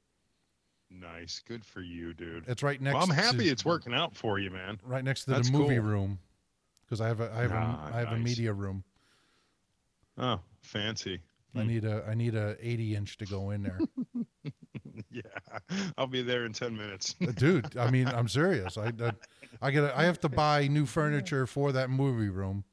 [0.90, 1.40] Nice.
[1.46, 2.44] Good for you, dude.
[2.46, 2.94] It's right next.
[2.94, 4.78] Well, I'm happy to, it's working out for you, man.
[4.84, 5.84] right next to That's the movie cool.
[5.84, 6.18] room
[6.84, 8.84] because I have a I have Ah, a I have a media room.
[10.18, 11.20] Oh, fancy.
[11.54, 13.78] I need a I need a 80 inch to go in there,
[15.10, 15.22] Yeah,
[15.96, 17.14] I'll be there in ten minutes.
[17.36, 17.76] dude.
[17.78, 18.76] I mean, I'm serious.
[18.76, 19.12] I I,
[19.62, 22.64] I get I have to buy new furniture for that movie room,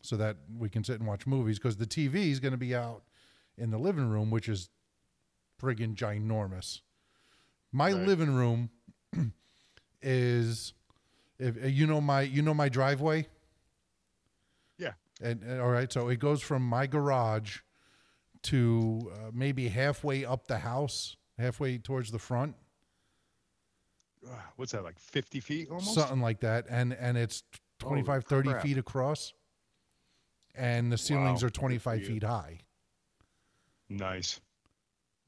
[0.00, 2.74] so that we can sit and watch movies because the TV is going to be
[2.74, 3.02] out
[3.58, 4.70] in the living room, which is
[5.60, 6.80] friggin' ginormous.
[7.72, 8.06] My Right.
[8.06, 8.70] living room
[10.02, 10.74] is,
[11.38, 13.26] if you know my you know my driveway.
[14.78, 14.92] yeah.
[15.20, 17.60] And, and- all right, so it goes from my garage
[18.42, 22.56] to uh, maybe halfway up the house, halfway towards the front,
[24.26, 24.98] Uh, What's that like?
[24.98, 25.94] Fifty feet almost.
[25.94, 27.42] something like that, and and it's
[27.78, 28.62] 25, 30 crap.
[28.62, 29.32] feet across,
[30.54, 32.58] and the ceilings Wow, are 25 feet high
[33.88, 34.40] Nice.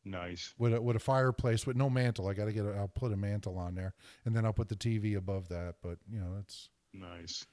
[0.05, 0.55] Nice.
[0.59, 2.29] with a, with a fireplace with no mantle.
[2.29, 4.69] I got to get a, I'll put a mantle on there, and then I'll put
[4.69, 5.77] the TV above that.
[5.83, 7.47] But you know, it's Nice.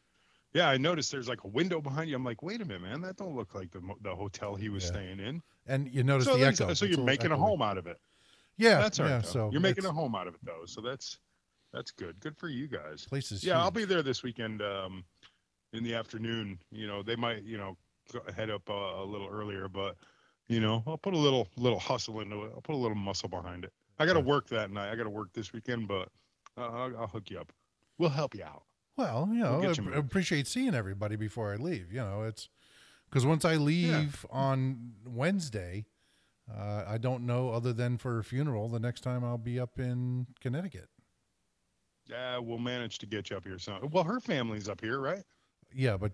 [0.54, 2.16] Yeah, I noticed there's like a window behind you.
[2.18, 4.84] I'm like, wait a minute, man, that don't look like the the hotel he was
[4.84, 4.90] Yeah.
[4.90, 5.42] staying in.
[5.68, 6.56] and you notice So, the echo.
[6.66, 7.98] so It's you're little making a home out of it.
[8.58, 9.12] Yeah, That's all right.
[9.14, 9.18] yeah.
[9.20, 9.28] though.
[9.28, 10.66] So you're making a home out of it though.
[10.66, 11.18] So that's
[11.74, 12.20] that's good.
[12.20, 13.06] Good for you guys.
[13.06, 13.44] Places.
[13.46, 15.06] Yeah, I'll be there this weekend um,
[15.72, 16.60] in the afternoon.
[16.70, 17.78] You know, they might, you know,
[18.36, 19.96] head up uh, a little earlier, but
[20.52, 22.52] you know, I'll put a little little hustle into it.
[22.54, 23.72] I'll put a little muscle behind it.
[23.98, 24.92] I got to work that night.
[24.92, 26.10] I got to work this weekend, but
[26.58, 27.54] uh, I'll, I'll hook you up.
[27.98, 28.64] We'll help you out.
[28.98, 31.94] Well, you know, get I you I appreciate seeing everybody before I leave.
[31.94, 32.50] You know, it's
[33.10, 35.86] because once I leave on Wednesday,
[36.54, 39.80] uh, I don't know other than for a funeral the next time I'll be up
[39.80, 40.90] in Connecticut.
[42.10, 43.78] Yeah, we'll manage to get you up here soon.
[43.90, 45.24] Well, her family's up here, right?
[45.74, 46.12] Yeah, but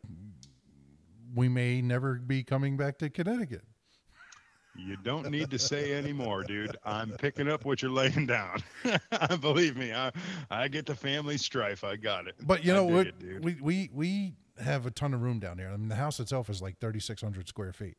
[1.34, 3.63] we may never be coming back to Connecticut.
[4.77, 6.77] You don't need to say anymore, dude.
[6.85, 8.61] I'm picking up what you're laying down.
[9.41, 10.11] Believe me, I
[10.51, 11.83] I get the family strife.
[11.83, 12.35] I got it.
[12.45, 13.07] But you know what?
[13.41, 15.69] We we we have a ton of room down here.
[15.69, 17.97] I mean, the house itself is like thirty six hundred square feet.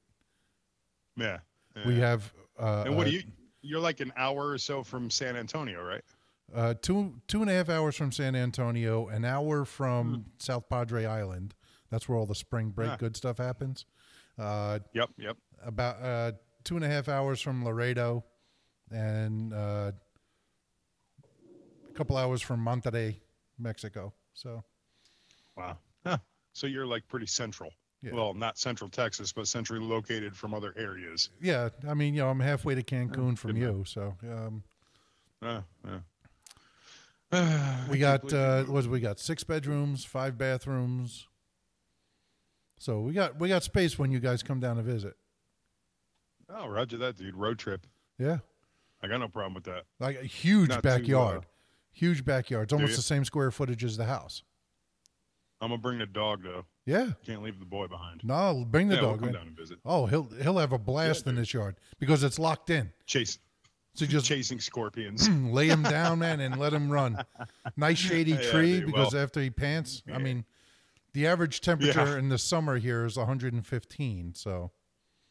[1.17, 1.39] yeah.
[1.87, 3.23] We have uh, And what do you?
[3.63, 6.03] You're like an hour or so from San Antonio, right?
[6.55, 11.05] Uh, two two and a half hours from San Antonio, an hour from South Padre
[11.05, 11.55] Island.
[11.91, 12.95] That's where all the spring break Hmm.
[12.95, 12.97] Ah.
[12.97, 13.85] good stuff happens.
[14.39, 15.37] Uh, Yep, yep.
[15.65, 16.33] about uh,
[16.69, 18.23] two and a half hours from Laredo,
[18.91, 19.91] and uh,
[21.89, 23.17] a couple hours from Monterrey,
[23.59, 24.13] Mexico.
[24.35, 24.63] So
[25.57, 25.79] Wow.
[26.05, 26.19] Huh.
[26.53, 27.71] So you're like pretty central.
[28.03, 28.13] Yeah.
[28.13, 31.31] Well, not central Texas, but centrally located from other areas.
[31.41, 33.85] yeah, I mean, you know, I'm halfway to Cancun from you.
[33.87, 34.63] So um,
[35.43, 35.63] Uh,
[37.33, 37.87] yeah.
[37.91, 41.27] we got uh, was we got six bedrooms, five bathrooms.
[42.79, 45.15] So we got we got space when you guys come down to visit.
[46.51, 47.35] Oh, Roger that, dude.
[47.37, 47.87] Road trip.
[48.19, 48.39] Yeah.
[49.03, 49.85] I got no problem with that.
[50.01, 51.39] Like a huge Not too, backyard.
[51.39, 51.49] uh,
[51.93, 52.65] huge backyard.
[52.65, 54.43] It's almost the same square footage as the house.
[55.61, 56.65] I'm gonna bring the dog though.
[56.87, 57.11] Yeah.
[57.27, 58.23] Can't leave the boy behind.
[58.25, 59.35] No, bring the yeah, we'll dog come in.
[59.35, 59.79] down and visit.
[59.85, 61.43] Oh, he'll he'll have a blast in dude.
[61.43, 62.93] this yard because it's locked in.
[63.07, 63.39] Chase,
[63.95, 65.29] So just chasing scorpions.
[65.53, 67.25] lay him down, man, and let him run.
[67.77, 70.45] Nice shady Yeah, tree dude, because well, after he pants, I mean,
[71.13, 72.19] the average temperature Yeah.
[72.19, 74.35] in the summer here is 115.
[74.35, 74.71] So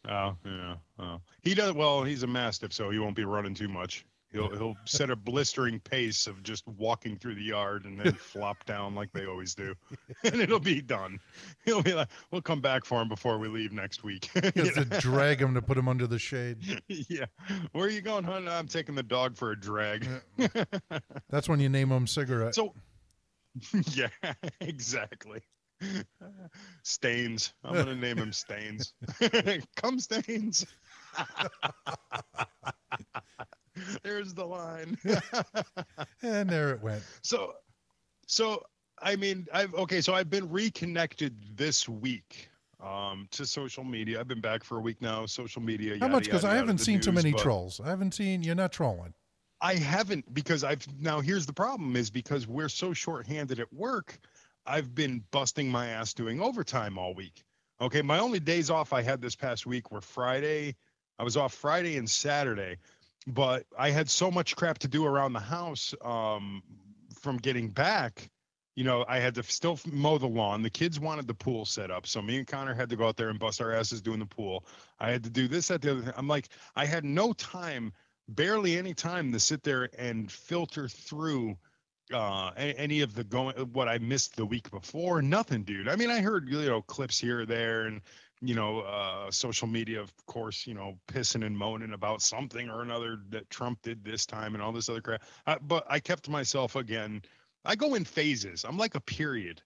[0.09, 0.75] Oh, yeah.
[0.99, 1.21] Oh.
[1.41, 2.03] He does well.
[2.03, 4.05] He's a mastiff, so he won't be running too much.
[4.31, 8.65] He'll he'll set a blistering pace of just walking through the yard and then flop
[8.65, 9.73] down like they always do,
[10.23, 11.19] and it'll be done.
[11.65, 14.63] He'll be like, "We'll come back for him before we leave next week." he You
[14.65, 16.57] has to drag him to put him under the shade.
[16.87, 17.25] yeah.
[17.71, 18.47] Where are you going, hon?
[18.47, 20.07] I'm taking the dog for a drag.
[21.29, 22.55] That's when you name him cigarette.
[22.55, 22.73] So,
[23.93, 24.09] yeah,
[24.59, 25.41] exactly.
[26.83, 27.53] Stains.
[27.63, 28.93] I'm gonna name him Stains.
[29.75, 30.65] Come Stains.
[34.03, 34.97] There's the line.
[36.23, 37.03] and there it went.
[37.21, 37.53] so,
[38.25, 38.63] so
[39.01, 40.01] I mean, I've okay.
[40.01, 42.49] So I've been reconnected this week
[42.83, 44.19] um, to social media.
[44.19, 45.25] I've been back for a week now.
[45.25, 45.93] Social media.
[45.93, 46.23] How yada, much?
[46.25, 47.79] Because I haven't seen too many trolls.
[47.83, 48.43] I haven't seen.
[48.43, 49.13] You're not trolling.
[49.61, 51.19] I haven't because I've now.
[51.19, 54.19] Here's the problem: is because we're so short-handed at work.
[54.67, 57.43] I've been busting my ass doing overtime all week.
[57.79, 60.75] Okay, my only days off I had this past week were Friday.
[61.17, 62.77] I was off Friday and Saturday,
[63.27, 66.61] but I had so much crap to do around the house um,
[67.21, 68.29] from getting back.
[68.75, 70.61] You know, I had to still mow the lawn.
[70.61, 73.15] The kids wanted the pool set up, so me and Connor had to go out
[73.15, 74.65] there and bust our asses doing the pool.
[74.99, 76.01] I had to do this at the other.
[76.01, 76.13] Thing.
[76.15, 77.93] I'm like, I had no time,
[78.29, 81.57] barely any time to sit there and filter through
[82.13, 85.21] uh any of the going what I missed the week before.
[85.21, 85.87] Nothing, dude.
[85.87, 88.01] I mean, I heard you know clips here there, and
[88.41, 92.81] you know, uh, social media, of course, you know, pissing and moaning about something or
[92.81, 95.23] another that Trump did this time and all this other crap.
[95.47, 97.21] Uh, but I kept myself again.
[97.65, 98.63] I go in phases.
[98.63, 99.61] I'm like a period.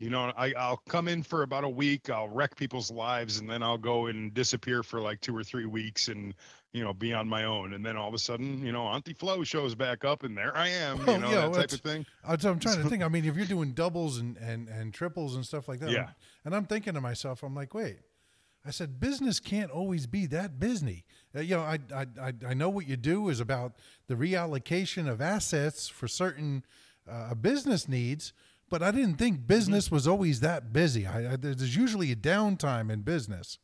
[0.00, 3.48] You know, I, I'll come in for about a week, I'll wreck people's lives, and
[3.48, 6.34] then I'll go and disappear for like two or three weeks and,
[6.72, 7.74] you know, be on my own.
[7.74, 10.56] And then all of a sudden, you know, Auntie Flo shows back up and there
[10.56, 12.06] I am, Well, you know, yeah, that well, type of thing.
[12.24, 13.04] I'm trying to think.
[13.04, 16.10] I mean, if you're doing doubles and, and, and triples and stuff like that, Yeah.
[16.44, 17.98] And I'm thinking to myself, I'm like, wait.
[18.66, 21.04] I said, business can't always be that busy.
[21.36, 23.74] Uh, you know, I, I I I know what you do is about
[24.06, 26.64] the reallocation of assets for certain
[27.06, 28.32] uh, business needs,
[28.70, 31.06] but I didn't think business was always that busy.
[31.06, 33.58] I, I, there's usually a downtime in business,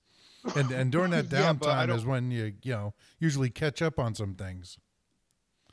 [0.57, 3.99] and and during that Yeah, downtime don't- is when you you know usually catch up
[3.99, 4.79] on some things.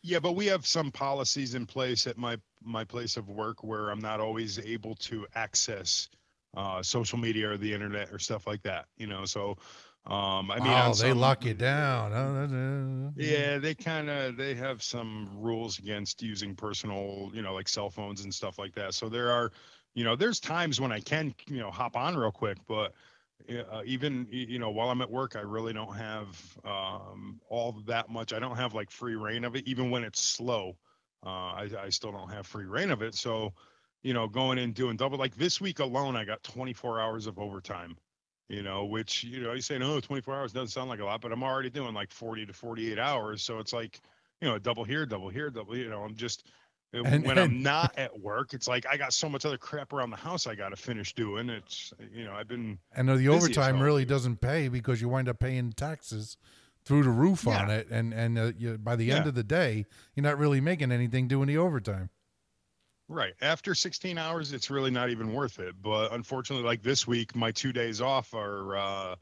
[0.03, 3.89] Yeah, but we have some policies in place at my my place of work where
[3.89, 6.07] I'm not always able to access
[6.55, 8.85] uh, social media or the internet or stuff like that.
[8.97, 9.57] You know, so
[10.08, 13.13] um, I mean, oh, on they lock you down.
[13.17, 17.89] Yeah, they kind of they have some rules against using personal, you know, like cell
[17.89, 18.93] phones and stuff like that.
[18.93, 19.52] So there are,
[19.96, 22.93] you know, there's times when I can, you know, hop on real quick, but
[23.50, 28.10] uh, even you know while I'm at work, I really don't have um, all that
[28.10, 28.32] much.
[28.32, 30.78] I don't have like free reign of it, even when it's slow.
[31.26, 33.13] Uh, I, I still don't have free reign of it.
[33.15, 33.54] So,
[34.04, 37.39] you know, going in doing double like this week alone, I got 24 hours of
[37.39, 37.98] overtime
[38.49, 41.21] you know, which, you know, you say, no, 24 hours doesn't sound like a lot,
[41.21, 43.43] but I'm already doing like 40 to 48 hours.
[43.43, 43.99] So it's like,
[44.41, 46.47] you know, double here, double here, double, you know, I'm just,
[46.93, 49.57] uh, And- when and- I'm not at work, it's like I got so much other
[49.57, 51.49] crap around the house I got to finish doing.
[51.49, 55.39] It's, you know, I've been, And the overtime really doesn't pay because you wind up
[55.39, 56.38] paying taxes
[56.86, 59.86] through the roof on it, and and uh, you, by the end of the day,
[60.15, 62.10] you're not really making anything doing the overtime.
[63.10, 63.34] Right.
[63.41, 65.76] After 16 hours, it's really not even worth it.
[65.82, 69.15] But unfortunately, like this week, my two days off are uh,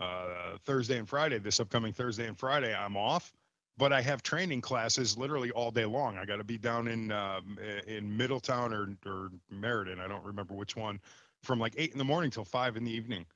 [0.00, 1.38] uh, Thursday and Friday.
[1.38, 3.32] This upcoming Thursday and Friday, I'm off.
[3.78, 6.16] But I have training classes literally all day long.
[6.16, 10.00] I got to be down in um, in Middletown or or Meriden.
[10.00, 10.98] I don't remember which one.
[11.42, 13.26] From like eight in the morning till five in the evening.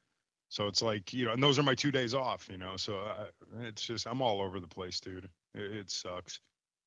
[0.48, 2.48] So it's like you know, and those are my two days off.
[2.50, 3.26] You know, so I,
[3.66, 5.28] it's just I'm all over the place, dude.
[5.54, 6.40] It, it sucks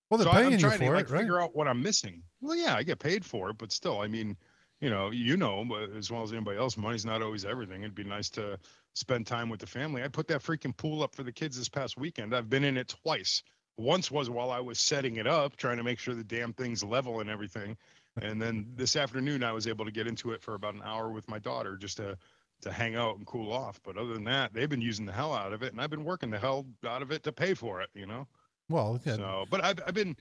[0.09, 1.19] Well, they're so paying I'm you trying for to it, like right?
[1.21, 2.21] figure out what I'm missing.
[2.41, 4.37] Well, yeah, I get paid for it, but still, I mean,
[4.79, 7.81] you know, you know, as well as anybody else, money's not always everything.
[7.83, 8.59] It'd be nice to
[8.93, 10.03] spend time with the family.
[10.03, 12.35] I put that freaking pool up for the kids this past weekend.
[12.35, 13.43] I've been in it twice.
[13.77, 16.83] Once was while I was setting it up, trying to make sure the damn thing's
[16.83, 17.77] level and everything.
[18.21, 21.11] And then this afternoon, I was able to get into it for about an hour
[21.11, 22.17] with my daughter just to
[22.61, 23.81] to hang out and cool off.
[23.83, 26.05] But other than that, they've been using the hell out of it, and I've been
[26.05, 27.89] working the hell out of it to pay for it.
[27.93, 28.27] You know.
[28.73, 30.15] Well, yeah, So, but I've, I've been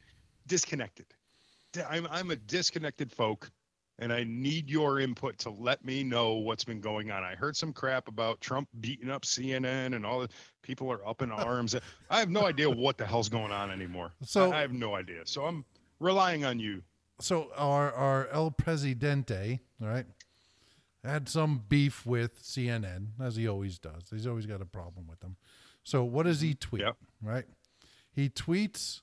[0.46, 1.06] disconnected.
[1.88, 3.50] I'm, I'm a disconnected folk,
[3.98, 7.24] and I need your input to let me know what's been going on.
[7.24, 10.28] I heard some crap about Trump beating up CNN and all the
[10.60, 11.74] people are up in arms.
[12.10, 14.12] I have no idea what the hell's going on anymore.
[14.22, 15.22] So- I, I have no idea.
[15.24, 15.64] So I'm
[15.98, 16.82] relying on you.
[17.22, 20.04] so our our El Presidente, right,
[21.02, 24.10] had some beef with CNN as he always does.
[24.10, 25.36] He's always got a problem with them.
[25.84, 26.68] So what does he mm-hmm.
[26.68, 26.82] tweet?
[26.82, 26.96] Yep.
[27.22, 27.44] Right,
[28.12, 29.00] he tweets,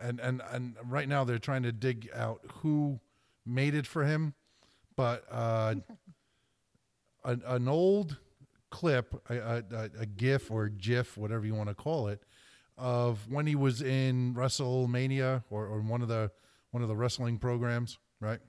[0.00, 3.00] and and and right now they're trying to dig out who
[3.44, 4.34] made it for him,
[4.96, 5.74] but uh,
[7.24, 8.18] an, an old
[8.70, 12.22] clip, a, a, a- GIF or GIF, whatever you want to call it,
[12.76, 16.30] of when he was in WrestleMania or, or one of the
[16.70, 18.40] one of the wrestling programs, right?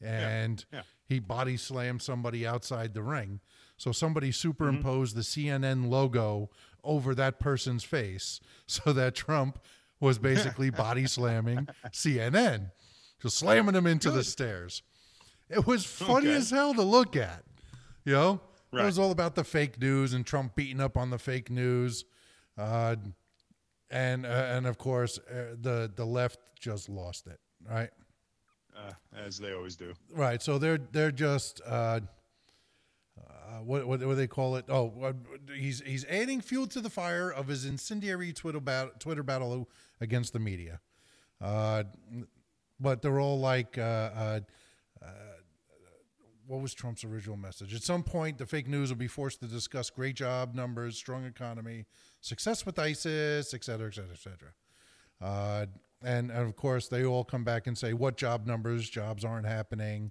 [0.00, 0.82] And yeah.
[1.06, 3.40] he body slammed somebody outside the ring.
[3.76, 6.50] So somebody superimposed the CNN logo
[6.84, 9.58] over that person's face so that Trump
[10.00, 12.70] was basically body slamming CNN,
[13.20, 14.82] just slamming him into the stairs.
[15.48, 16.36] It was funny Okay.
[16.36, 17.44] as hell to look at.
[18.04, 18.40] You know,
[18.72, 22.04] it was all about the fake news and Trump beating up on the fake news,
[22.58, 22.96] uh,
[23.90, 27.38] and uh, and of course uh, the the left just lost it.
[27.70, 27.90] Right,
[28.76, 29.92] Uh, as they always do.
[30.10, 30.42] right.
[30.42, 31.60] So they're they're just
[33.52, 34.64] uh, what, what do they call it?
[34.68, 35.12] Oh, uh,
[35.54, 39.68] he's he's adding fuel to the fire of his incendiary Twitter battle, Twitter battle
[40.00, 40.80] against the media.
[41.38, 41.84] Uh,
[42.80, 44.40] but they're all like, uh, uh,
[46.46, 47.74] what was Trump's original message?
[47.74, 51.24] At some point, the fake news will be forced to discuss great job numbers, strong
[51.26, 51.84] economy,
[52.20, 55.68] success with ISIS, et cetera, et cetera, et cetera.
[56.04, 58.90] And of course, they all come back and say, what job numbers?
[58.90, 60.10] Jobs aren't happening.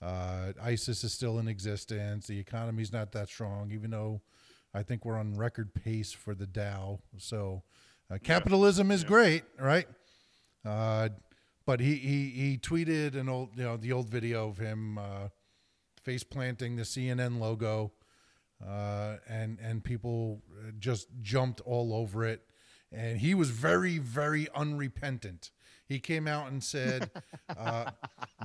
[0.00, 2.26] Uh, ISIS is still in existence.
[2.26, 4.20] The economy's not that strong, even though
[4.72, 7.00] I think we're on record pace for the Dow.
[7.16, 7.62] So
[8.10, 9.86] uh, capitalism is great, right?
[10.64, 11.08] Uh,
[11.66, 15.28] but he, he he tweeted an old you know the old video of him uh,
[16.02, 17.92] face planting the CNN logo,
[18.66, 20.42] uh, and and people
[20.78, 22.42] just jumped all over it,
[22.90, 25.50] and he was very very unrepentant.
[25.88, 27.10] He came out and said,
[27.56, 27.90] uh,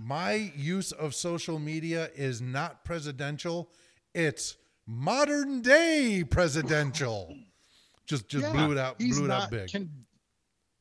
[0.02, 3.70] "My use of social media is not presidential;
[4.14, 4.56] it's
[4.88, 7.36] modern day presidential."
[8.06, 9.72] Just just Yeah, blew it out, blew it out big.
[9.72, 10.06] con-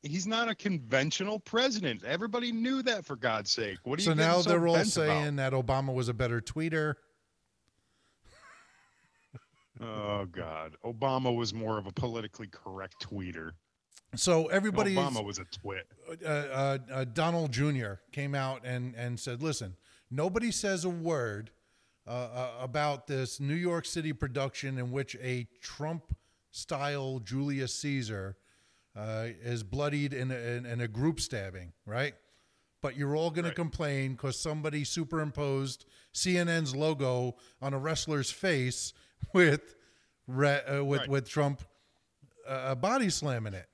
[0.02, 2.04] he's not a conventional president.
[2.04, 3.78] Everybody knew that for God's sake.
[3.82, 6.94] What are so you now so they're all saying that Obama was a better tweeter.
[9.80, 13.52] Oh God, Obama was more of a politically correct tweeter.
[14.14, 15.86] So everybody, Obama was a twit.
[16.24, 17.94] uh, uh, uh, Donald Jr.
[18.12, 19.74] came out and and said, "Listen,
[20.10, 21.50] nobody says a word
[22.06, 28.36] uh, uh, about this New York City production in which a Trump-style Julius Caesar
[28.94, 32.14] uh, is bloodied in a, in, in a group stabbing, right?"
[32.82, 33.50] But you're all going Right.
[33.50, 38.92] to complain because somebody superimposed CNN's logo on a wrestler's face
[39.32, 39.74] with
[40.26, 41.08] re- uh, with Right.
[41.08, 41.62] with Trump
[42.46, 43.68] uh, body slamming it.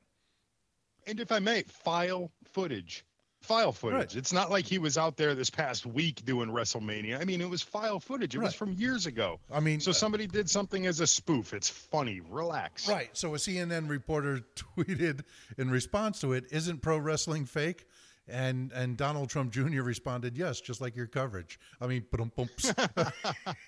[1.08, 3.04] And if I may, file footage.
[3.40, 3.94] File footage.
[3.98, 4.16] Right.
[4.16, 7.20] It's not like he was out there this past week doing WrestleMania.
[7.20, 8.34] I mean, it was file footage.
[8.34, 9.38] It was from years ago.
[9.50, 11.54] I mean, So uh, somebody did something as a spoof.
[11.54, 12.20] It's funny.
[12.28, 12.88] Relax.
[12.88, 13.08] Right.
[13.16, 14.40] So a CNN reporter
[14.76, 15.20] tweeted
[15.56, 17.86] in response to it, "Isn't pro wrestling fake?"
[18.30, 19.82] And and Donald Trump Jr.
[19.82, 22.04] responded, "Yes, just like your coverage." I mean.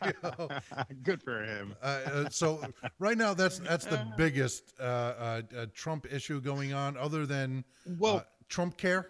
[0.04, 0.48] You know,
[1.02, 1.74] Good for him.
[1.82, 2.62] uh, uh, so
[2.98, 7.64] right now, that's that's the biggest uh, uh, uh, Trump issue going on, other than
[7.98, 9.08] Well- uh, Trump care.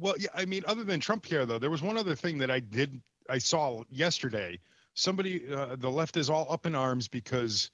[0.00, 2.50] Well, yeah, I mean, other than Trump care, though, there was one other thing that
[2.50, 4.58] I did, I saw yesterday.
[4.94, 7.70] Somebody, uh, the left is all up in arms because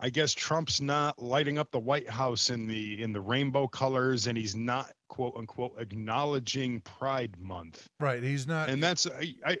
[0.00, 4.26] I guess Trump's not lighting up the White House in the in the rainbow colors,
[4.26, 8.22] and he's not quote unquote acknowledging Pride Month, Right.
[8.22, 8.68] He's not.
[8.68, 9.34] and that's I.
[9.44, 9.58] I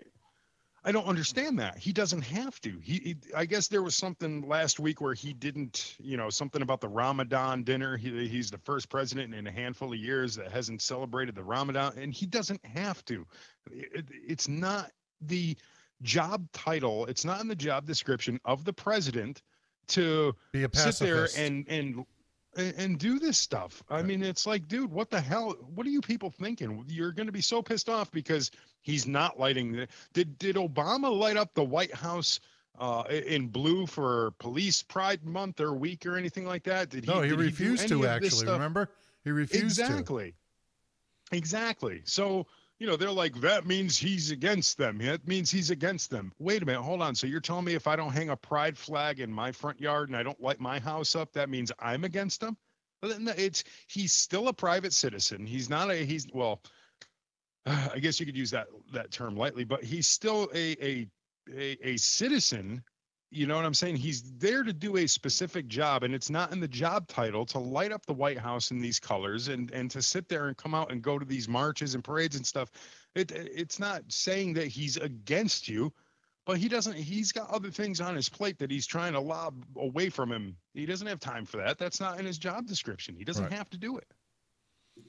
[0.84, 1.76] I don't understand that.
[1.76, 2.78] He doesn't have to.
[2.80, 6.62] He, he, I guess there was something last week where he didn't, you know, something
[6.62, 7.96] about the Ramadan dinner.
[7.96, 11.92] He, he's the first president in a handful of years that hasn't celebrated the Ramadan,
[11.98, 13.26] and he doesn't have to.
[13.70, 15.56] It, it's not the
[16.02, 17.06] job title.
[17.06, 19.42] It's not in the job description of the president
[19.88, 22.04] to be a sit there and and
[22.58, 23.82] and and do this stuff.
[23.88, 25.52] I mean, it's like, dude, what the hell?
[25.74, 26.84] What are you people thinking?
[26.88, 28.50] You're going to be so pissed off because
[28.82, 29.88] he's not lighting the.
[30.12, 32.40] Did did Obama light up the White House
[32.78, 36.90] uh, in blue for Police Pride Month or week or anything like that?
[36.90, 37.10] Did he?
[37.10, 38.46] no, he refused any to actually.
[38.46, 38.90] Remember,
[39.24, 39.84] he refused to.
[39.84, 40.34] exactly.
[41.32, 42.02] Exactly.
[42.04, 42.46] So
[42.78, 44.98] you know they're like that means he's against them.
[44.98, 46.32] That means he's against them.
[46.38, 47.14] Wait a minute, hold on.
[47.14, 50.08] So you're telling me if I don't hang a pride flag in my front yard
[50.08, 52.56] and I don't light my house up, that means I'm against them?
[53.02, 55.46] It's he's still a private citizen.
[55.46, 56.62] He's not a he's well.
[57.66, 61.08] I guess you could use that that term lightly, but he's still a a
[61.52, 62.82] a, a citizen
[63.30, 63.96] you know what I'm saying?
[63.96, 67.58] He's there to do a specific job, and it's not in the job title to
[67.58, 70.74] light up the White House in these colors and and to sit there and come
[70.74, 72.70] out and go to these marches and parades and stuff.
[73.14, 75.92] It it's not saying that he's against you,
[76.46, 76.94] but he doesn't.
[76.96, 80.56] He's got other things on his plate that he's trying to lob away from him.
[80.72, 81.76] He doesn't have time for that.
[81.78, 83.14] That's not in his job description.
[83.14, 83.52] He doesn't Right.
[83.52, 84.06] have to do it.
[84.96, 85.02] I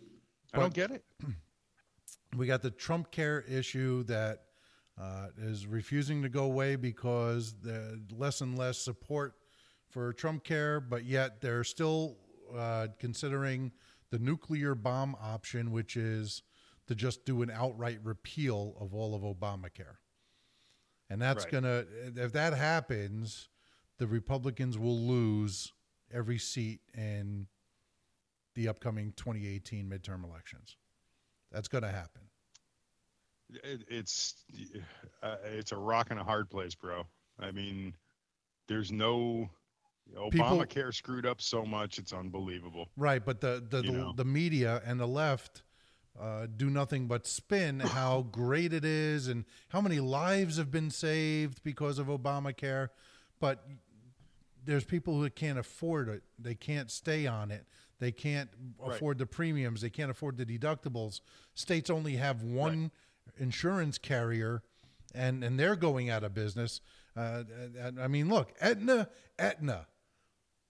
[0.57, 1.05] But- don't get it.
[2.35, 4.43] we got the Trump care issue that
[4.99, 9.35] uh, is refusing to go away because the less and less support
[9.87, 12.17] for Trump care, but yet they're still
[12.55, 13.71] uh, considering
[14.11, 16.43] the nuclear bomb option, which is
[16.87, 19.97] to just do an outright repeal of all of Obamacare.
[21.09, 21.51] And that's Right.
[21.51, 23.49] going to, if that happens,
[23.97, 25.73] the Republicans will lose
[26.11, 27.47] every seat in
[28.55, 30.77] the upcoming 2018 midterm elections.
[31.51, 32.28] That's going to happen.
[33.49, 34.35] It, it's
[35.23, 37.03] uh, it's a rock and a hard place, bro.
[37.39, 37.93] I mean,
[38.67, 39.49] there's no
[40.31, 42.89] People- Obamacare screwed up so much, it's unbelievable.
[42.97, 45.63] Right, but the the the, the media and the left
[46.19, 50.89] uh, do nothing but spin how great it is and how many lives have been
[50.89, 52.89] saved because of Obamacare.
[53.39, 53.65] But
[54.65, 56.23] there's people who can't afford it.
[56.37, 57.65] They can't stay on it.
[57.99, 58.49] They can't
[58.83, 59.81] afford the premiums.
[59.81, 61.21] They can't afford the deductibles.
[61.53, 62.91] States only have one
[63.39, 64.61] insurance carrier,
[65.13, 66.81] and and they're going out of business.
[67.15, 67.43] Uh,
[67.99, 69.87] I mean, look, Aetna, Aetna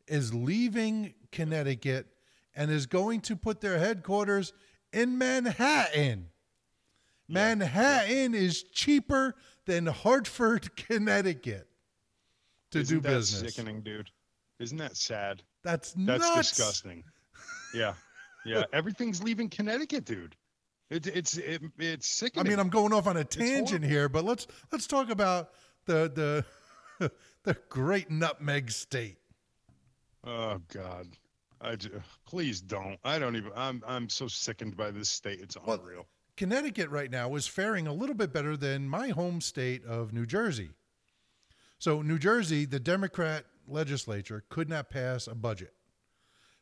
[0.08, 2.08] is leaving Connecticut
[2.56, 4.54] and is going to put their headquarters
[4.92, 6.28] in Manhattan.
[7.28, 11.68] Manhattan is cheaper than Hartford, Connecticut
[12.72, 13.54] to Isn't do that business.
[13.54, 14.10] Sickening, dude.
[14.60, 15.44] Isn't that sad?
[15.64, 16.50] That's not That's nuts.
[16.50, 17.04] disgusting.
[17.74, 17.94] Yeah,
[18.46, 18.64] yeah.
[18.74, 20.36] Everything's leaving Connecticut, dude.
[20.90, 22.46] It, it's it, it's sickening.
[22.46, 25.52] I mean, I'm going off on a tangent here, but let's let's talk about
[25.86, 26.44] the
[27.00, 27.12] the
[27.44, 29.18] the great nutmeg state.
[30.24, 31.08] Oh God,
[31.62, 32.98] I ju- please don't.
[33.04, 33.52] I don't even.
[33.56, 35.40] I'm I'm so sickened by this state.
[35.42, 36.08] It's Well, unreal.
[36.38, 40.26] Connecticut right now is faring a little bit better than my home state of New
[40.26, 40.70] Jersey.
[41.80, 45.74] So, New Jersey, the Democrat legislature could not pass a budget.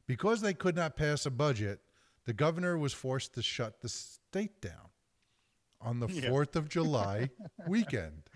[0.08, 1.82] Because they could not pass a budget,
[2.28, 4.92] the governor was forced to shut the state down
[5.80, 6.30] on the Yeah.
[6.30, 7.30] 4th of July
[7.68, 8.30] weekend.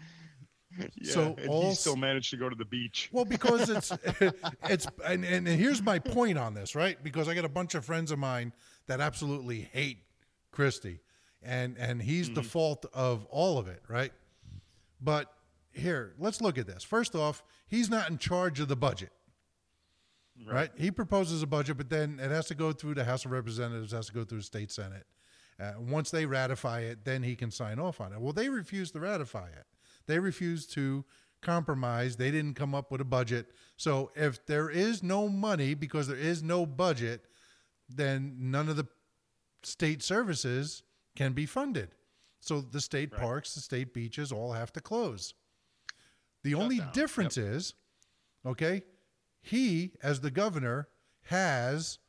[0.78, 3.10] Yeah, so all he still managed to go to the beach.
[3.12, 3.92] Well, because it's
[4.70, 7.04] it's and, and here's my point on this, right?
[7.04, 8.54] Because I got a bunch of friends of mine
[8.88, 10.06] that absolutely hate
[10.52, 11.02] Christie,
[11.44, 12.44] and and he's the mm-hmm.
[12.44, 14.14] fault of all of it, right?
[15.02, 15.34] But
[15.74, 16.86] here, let's look at this.
[16.86, 19.12] First off, he's not in charge of the budget.
[20.46, 20.72] Right.
[20.78, 23.92] He proposes a budget, but then it has to go through the House of Representatives,
[23.92, 25.06] has to go through the state Senate.
[25.60, 28.20] Uh, once they ratify it, then he can sign off on it.
[28.20, 29.66] Well, they refused to ratify it.
[30.08, 31.06] They refused to
[31.42, 32.16] compromise.
[32.16, 33.48] They didn't come up with a budget.
[33.78, 37.26] So if there is no money because there is no budget,
[37.89, 38.88] then none of the
[39.64, 40.84] state services
[41.16, 41.89] can be funded.
[42.39, 45.34] So the state parks, the state beaches all have to close.
[46.44, 46.92] The only down.
[46.94, 47.76] difference is,
[48.46, 48.82] okay,
[49.42, 50.88] he, as the governor,
[51.24, 52.00] has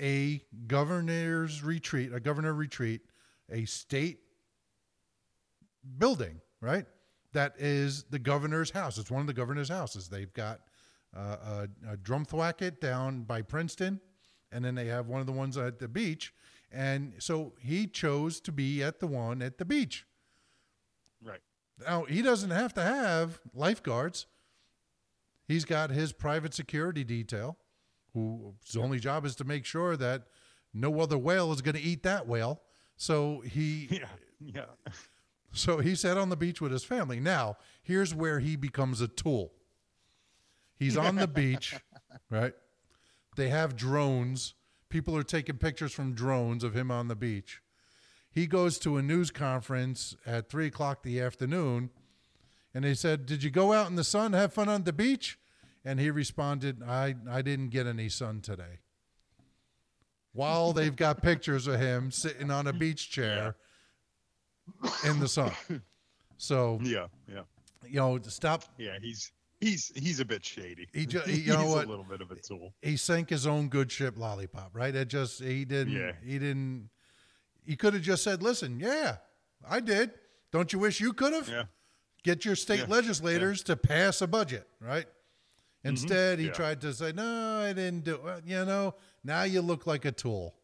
[0.00, 3.02] a governor's retreat, a governor retreat,
[3.50, 4.20] a state
[5.98, 6.86] building, right?
[7.32, 8.98] That is the governor's house.
[8.98, 10.08] It's one of the governor's houses.
[10.08, 10.60] They've got
[11.16, 11.36] uh,
[11.88, 14.00] a, a drumthwacket down by Princeton,
[14.52, 16.32] and then they have one of the ones at the beach.
[16.70, 20.06] And so he chose to be at the one at the beach.
[21.22, 21.40] Right.
[21.86, 24.26] Now, he doesn't have to have lifeguards.
[25.48, 27.56] He's got his private security detail,
[28.12, 30.24] whose only job is to make sure that
[30.74, 32.60] no other whale is going to eat that whale.
[32.96, 34.06] So he Yeah.
[34.38, 34.66] Yeah.
[35.52, 37.18] so he sat on the beach with his family.
[37.18, 39.52] Now, here's where he becomes a tool.
[40.76, 41.74] He's on the beach,
[42.30, 42.52] right?
[43.36, 44.54] They have drones.
[44.90, 47.62] People are taking pictures from drones of him on the beach.
[48.30, 51.90] He goes to a news conference at three o'clock the afternoon,
[52.78, 55.36] and they said, "Did you go out in the sun, have fun on the beach?"
[55.84, 58.78] And he responded, "I I didn't get any sun today."
[60.32, 63.56] While they've got pictures of him sitting on a beach chair
[65.04, 65.50] in the sun.
[66.36, 67.08] So Yeah.
[67.26, 67.42] Yeah.
[67.84, 68.62] you know, stop.
[68.78, 68.96] Yeah.
[69.02, 70.86] He's he's he's a bit shady.
[70.92, 71.86] He just he's you know what?
[71.86, 72.74] a little bit of a tool.
[72.80, 74.70] He sank his own good ship, lollipop.
[74.72, 74.94] Right?
[74.94, 75.94] It just he didn't.
[75.94, 76.12] Yeah.
[76.24, 76.90] He didn't.
[77.66, 79.16] He could have just said, "Listen, yeah,
[79.68, 80.12] I did.
[80.52, 81.48] Don't you wish you could have?
[81.48, 81.64] Yeah.
[82.24, 82.92] Get your state Yeah, Mm-hmm.
[82.92, 85.06] legislators to pass a budget, right?"
[85.84, 86.52] Instead, he Yeah.
[86.52, 88.94] tried to say, "No, I didn't do it." You know,
[89.24, 90.54] now you look like a tool.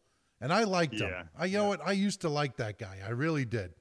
[0.41, 1.29] And I liked him.
[1.37, 1.79] I, you know what?
[1.87, 2.99] I used to like that guy.
[3.03, 3.73] I really did.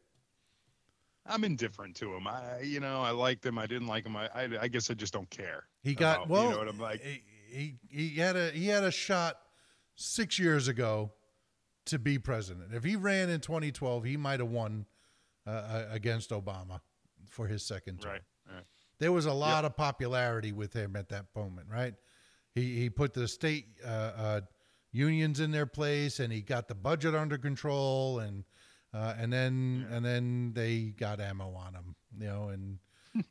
[1.27, 2.27] I'm indifferent to him.
[2.29, 3.59] I you know I liked him.
[3.59, 4.17] I didn't like him.
[4.17, 5.65] I I, I guess I just don't care.
[5.83, 6.45] He got about- well.
[6.45, 7.03] You know what I'm like?
[7.03, 9.37] he, he he had a he had a shot
[9.97, 11.13] six years ago
[11.87, 12.73] to be president.
[12.73, 14.87] If he ran in 2012, he might have won
[15.47, 16.81] uh, uh, against Obama
[17.35, 18.13] for his second term.
[18.13, 18.23] Right.
[18.51, 18.65] Right.
[18.99, 21.95] There was a lot of popularity with him at that moment, right?
[22.55, 24.41] He he put the state uh, uh,
[24.93, 28.45] unions in their place, and he got the budget under control, and
[28.95, 32.79] uh, and then and then they got ammo on him, you know, and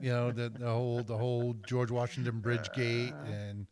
[0.00, 3.66] you know the the whole the whole George Washington Bridge gate, and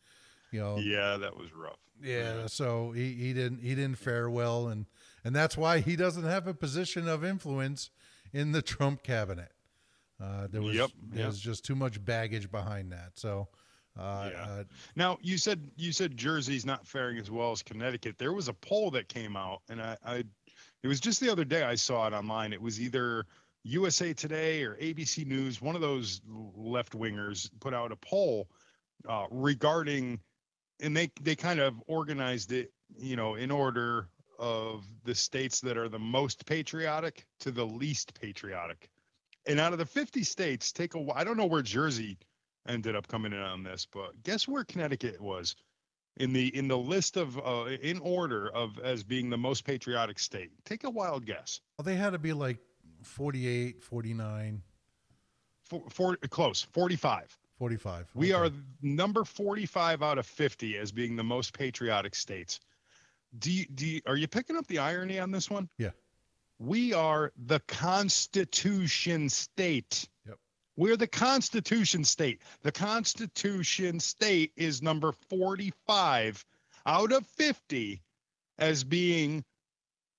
[0.50, 1.78] you know Yeah, that was rough.
[2.02, 4.84] yeah, so he, he didn't he didn't fare well, and
[5.24, 7.88] and that's why he doesn't have a position of influence
[8.34, 9.52] in the Trump cabinet.
[10.20, 13.12] Uh, there was Yep, there's just too much baggage behind that.
[13.14, 13.48] So
[13.98, 14.42] uh, Yeah.
[14.42, 14.64] uh,
[14.96, 18.18] Now you said you said Jersey's not faring as well as Connecticut.
[18.18, 20.24] There was a poll that came out, and I, I
[20.82, 22.52] it was just the other day I saw it online.
[22.52, 23.24] It was either
[23.62, 25.62] USA Today or ABC News.
[25.62, 28.48] One of those left wingers put out a poll
[29.08, 30.20] uh, regarding,
[30.80, 34.08] and they they kind of organized it, you know, in order
[34.38, 38.88] of the states that are the most patriotic to the least patriotic.
[39.46, 42.18] And out of the 50 states, take a I don't know where Jersey
[42.66, 45.54] ended up coming in on this, but guess where Connecticut was
[46.16, 50.18] in the in the list of uh, in order of as being the most patriotic
[50.18, 50.50] state.
[50.64, 51.60] Take a wild guess.
[51.78, 52.58] Well, they had to be like
[53.02, 54.62] 48, 49,
[55.64, 57.36] For, for close, 45.
[57.58, 58.10] 45.
[58.14, 58.48] We Okay.
[58.48, 62.60] are number 45 out of 50 as being the most patriotic states.
[63.38, 65.68] Do you, do you, are you picking up the irony on this one?
[65.78, 65.90] Yeah.
[66.58, 70.08] We are the Constitution state.
[70.26, 70.38] Yep.
[70.76, 72.40] We're the Constitution state.
[72.62, 76.44] The Constitution state is number 45
[76.86, 78.02] out of 50
[78.58, 79.44] as being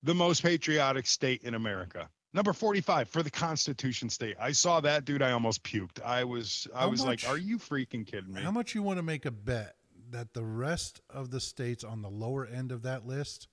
[0.02, 2.08] the most patriotic state in America.
[2.34, 4.36] Number 45 for the Constitution state.
[4.38, 5.22] I saw that dude.
[5.22, 6.02] I almost puked.
[6.04, 8.42] I was, I How was much- like, are you freaking kidding me?
[8.42, 9.74] How much you want to make a bet
[10.10, 13.48] that the rest of the states on the lower end of that list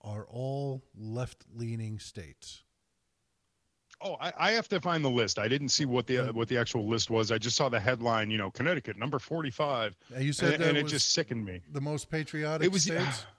[0.00, 2.62] are all left-leaning states?
[4.00, 5.38] Oh, I, I have to find the list.
[5.40, 6.34] I didn't see what the Mm.
[6.34, 7.32] what the actual list was.
[7.32, 8.30] I just saw the headline.
[8.30, 11.44] You know, Connecticut number forty five, And you said and, that and it just sickened
[11.44, 11.62] me.
[11.72, 13.26] the most patriotic It was states.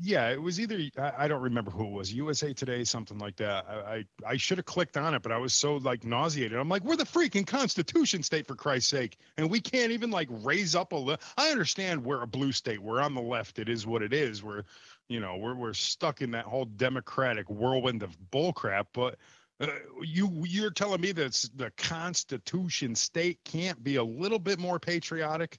[0.00, 3.66] yeah, it was either I, don't remember who it was, USA Today, something like that.
[3.68, 6.56] I I, I should have clicked on it, but I was so like nauseated.
[6.56, 10.28] I'm like, we're the freaking Constitution state for Christ's sake, and we can't even like
[10.30, 10.96] raise up a.
[10.96, 12.80] Li- I understand we're a blue state.
[12.80, 13.58] We're on the left.
[13.58, 14.42] It is what it is.
[14.42, 14.62] We're
[15.08, 19.16] you know we're we're stuck in that whole democratic whirlwind of bullcrap, but.
[19.60, 19.66] Uh,
[20.04, 25.58] you you're telling me that the Constitution state can't be a little bit more patriotic?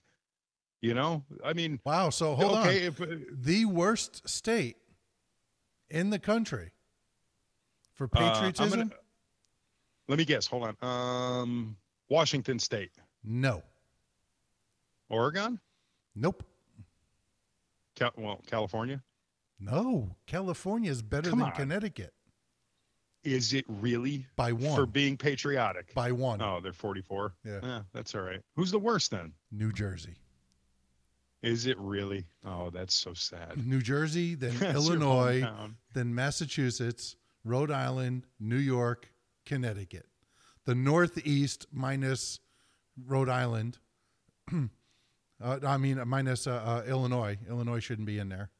[0.81, 2.09] You know, I mean, Wow.
[2.09, 2.93] So hold okay, on.
[2.93, 4.77] if, uh, The worst state
[5.89, 6.71] in the country
[7.93, 8.93] for Uh, gonna- patriotism?
[10.07, 10.47] let me guess.
[10.47, 10.77] Hold on.
[10.81, 11.77] Um,
[12.07, 12.91] Washington State,
[13.23, 13.61] no.
[15.09, 15.59] Oregon,
[16.15, 16.43] Nope.
[17.95, 19.03] Cal- well, California.
[19.59, 20.15] No.
[20.27, 21.55] California is better Come than on.
[21.55, 22.13] Connecticut
[23.23, 24.75] Is it really by one.
[24.75, 25.93] for being patriotic?
[25.93, 26.41] by one.
[26.41, 27.35] Oh, they're 44.
[27.43, 27.83] Yeah.
[27.91, 28.41] that's all right.
[28.55, 29.33] Who's the worst then?
[29.51, 30.15] New Jersey.
[31.41, 32.25] Is it really?
[32.45, 33.65] Oh, that's so sad.
[33.65, 35.45] New Jersey, then Illinois,
[35.93, 39.11] then Massachusetts, Rhode Island, New York,
[39.45, 40.05] Connecticut.
[40.65, 42.39] The Northeast minus
[43.07, 43.77] Rhode Island.
[44.53, 46.51] uh, I mean, minus uh,
[46.85, 47.37] uh, Illinois.
[47.49, 48.51] Illinois shouldn't be in there.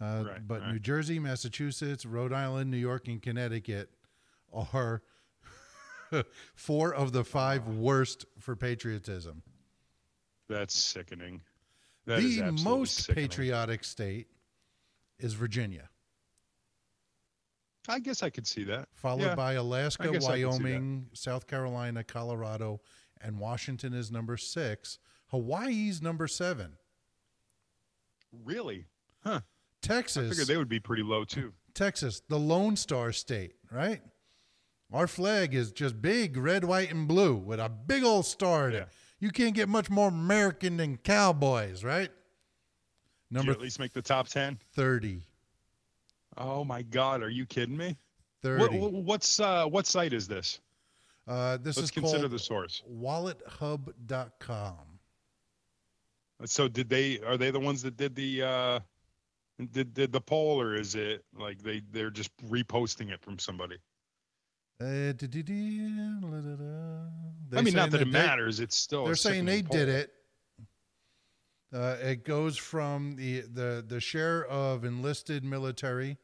[0.00, 0.72] Uh, Right, but right.
[0.74, 3.90] New Jersey, Massachusetts, Rhode Island, New York, and Connecticut
[4.52, 5.02] are
[6.54, 9.42] four of the five worst for patriotism.
[10.48, 11.42] That's sickening.
[12.08, 13.28] That the most sickening.
[13.28, 14.26] patriotic state
[15.18, 15.90] is Virginia.
[17.86, 18.88] I guess I could see that.
[18.92, 20.62] followed Yeah, by Alaska, guess I can see that.
[20.62, 22.80] Wyoming, South Carolina, Colorado,
[23.20, 24.98] and Washington is number six.
[25.28, 26.76] Hawaii's number seven.
[28.44, 28.86] Really?
[29.24, 29.40] Huh.
[29.80, 30.26] Texas.
[30.26, 31.52] I figured they would be pretty low too.
[31.74, 34.00] Texas, the Lone Star State, right?
[34.92, 38.74] Our flag is just big, red, white, and blue with a big old star in
[38.74, 38.84] Yeah.
[39.20, 42.10] You can't get much more American than cowboys, right?
[43.30, 44.58] Number at least make the top 10?
[44.74, 45.20] 30.
[46.36, 47.96] Oh my God, are you kidding me?
[48.42, 48.62] 30.
[48.62, 50.60] What, what- what's uh, what site is this?
[51.26, 52.82] uh, this Let's is consider called the source.
[52.90, 54.76] wallethub.com.
[56.44, 58.80] So did they are they the ones that did the uh
[59.72, 63.76] did did the poll or is it like they they're just reposting it from somebody?
[64.80, 65.12] Uh.
[67.56, 68.60] I mean, not saying that it matters.
[68.60, 69.04] It's still.
[69.04, 70.12] They're saying they sickening did it.
[71.72, 76.16] Uh, it goes from the, the, the share of enlisted military,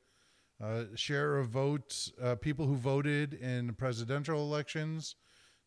[0.62, 5.16] uh, share of votes, uh, people who voted in presidential elections,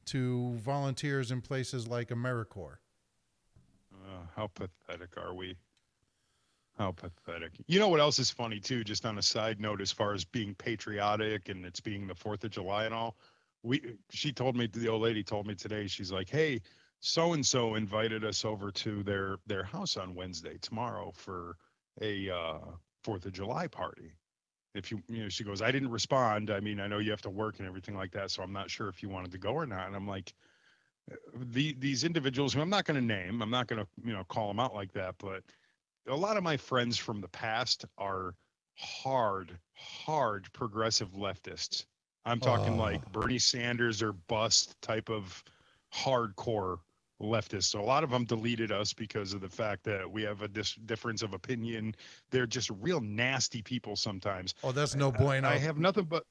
[0.05, 2.77] to volunteers in places like AmeriCorps.
[3.93, 5.57] Uh, how pathetic are we?
[6.77, 7.53] How pathetic.
[7.65, 8.83] You know what else is funny too?
[8.83, 12.43] Just on a side note, as far as being patriotic and it's being the Fourth
[12.43, 13.17] of July and all,
[13.63, 15.87] we she told me the old lady told me today.
[15.87, 16.61] She's like, "Hey,
[16.99, 21.57] so and so invited us over to their their house on Wednesday tomorrow for
[22.01, 22.59] a uh,
[23.03, 24.13] Fourth of July party."
[24.75, 26.51] If you you know, she goes, "I didn't respond.
[26.51, 28.69] I mean, I know you have to work and everything like that, so I'm not
[28.69, 30.31] sure if you wanted to go or not." And I'm like
[31.33, 34.23] the these individuals who I'm not going to name, I'm not going to you know
[34.25, 35.41] call them out like that, but
[36.07, 38.33] a lot of my friends from the past are
[38.75, 41.85] hard, hard progressive leftists.
[42.25, 42.83] I'm talking Oh.
[42.83, 45.43] like Bernie Sanders or bust type of
[45.93, 46.79] hardcore
[47.21, 47.63] leftists.
[47.65, 50.47] So a lot of them deleted us because of the fact that we have a
[50.47, 51.95] dis- difference of opinion.
[52.29, 54.53] They're just real nasty people sometimes.
[54.63, 55.47] Oh, that's no I- bueno.
[55.47, 56.23] I have nothing but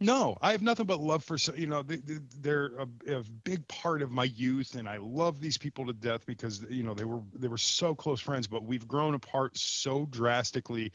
[0.00, 3.66] no, I have nothing but love for you know they, they- they're a, a big
[3.68, 7.04] part of my youth, and I love these people to death because you know they
[7.04, 10.92] were they were so close friends, but we've grown apart so drastically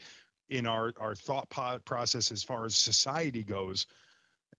[0.48, 1.48] in our our thought
[1.84, 3.86] process as far as society goes.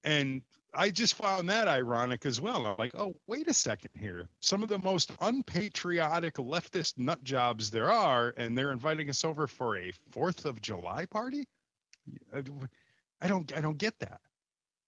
[0.04, 0.42] And
[0.74, 2.66] i just found that ironic as well.
[2.66, 4.30] I'm like oh wait a second here.
[4.42, 9.48] Some of the most unpatriotic leftist nut jobs there are and they're inviting us over
[9.48, 11.46] for a fourth of july party?
[12.34, 12.44] I-
[13.22, 14.22] i don't i don't get that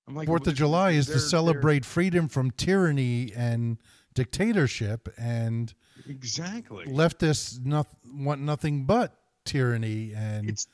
[0.10, 3.78] like Fourth of July is to celebrate freedom from tyranny and
[4.14, 5.74] dictatorship, and
[6.08, 10.68] exactly leftists not, want nothing but tyranny, and it's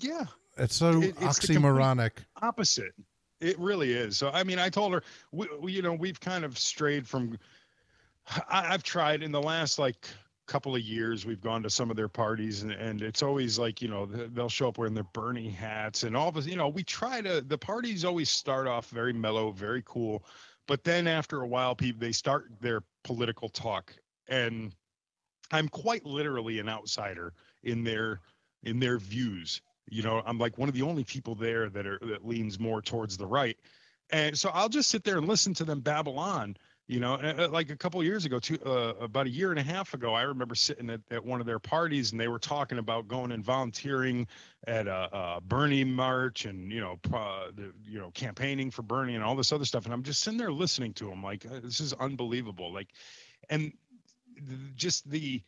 [0.00, 0.24] yeah
[0.56, 2.12] it's so it- it's oxymoronic.
[2.42, 2.92] opposite.
[3.40, 4.18] It really is.
[4.18, 7.38] So I mean, I told her, we, we, you know, we've kind of strayed from.
[8.50, 10.06] I, I've tried in the last like
[10.48, 11.24] couple of years.
[11.24, 14.48] We've gone to some of their parties, and, and it's always like you know they'll
[14.48, 17.40] show up wearing their Bernie hats, and all of us, you know, we try to.
[17.40, 20.24] The parties always start off very mellow, very cool,
[20.66, 23.94] but then after a while, people they start their political talk,
[24.28, 24.74] and
[25.52, 27.32] I'm quite literally an outsider
[27.62, 28.20] in their
[28.64, 31.98] in their views you know i'm like one of the only people there that are
[32.02, 33.56] that leans more towards the right
[34.10, 36.56] and so i'll just sit there and listen to them babble on
[36.88, 37.14] you know
[37.50, 40.22] like a couple years ago two uh, about a year and a half ago i
[40.22, 43.44] remember sitting at, at one of their parties and they were talking about going and
[43.44, 44.26] volunteering
[44.66, 49.22] at a, a bernie march and you know the, you know campaigning for bernie and
[49.22, 51.80] all this other stuff and i'm just sitting there listening to them like uh, this
[51.80, 52.88] is unbelievable like
[53.50, 53.72] and
[54.76, 55.42] just the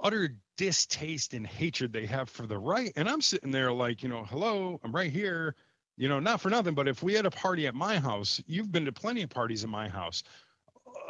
[0.00, 2.92] utter distaste and hatred they have for the right.
[2.96, 5.54] And I'm sitting there like, you know, hello, I'm right here.
[5.96, 8.72] You know, not for nothing, but if we had a party at my house, you've
[8.72, 10.22] been to plenty of parties in my house.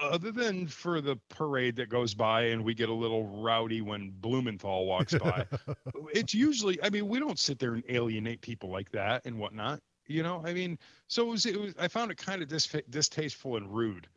[0.02, 4.10] Other than for the parade that goes by and we get a little rowdy when
[4.20, 5.46] Blumenthal walks by,
[6.12, 9.80] it's usually, I mean, we don't sit there and alienate people like that and whatnot.
[10.08, 12.76] You know, I mean, so it was, it was I found it kind of dis-
[12.90, 14.08] distasteful and rude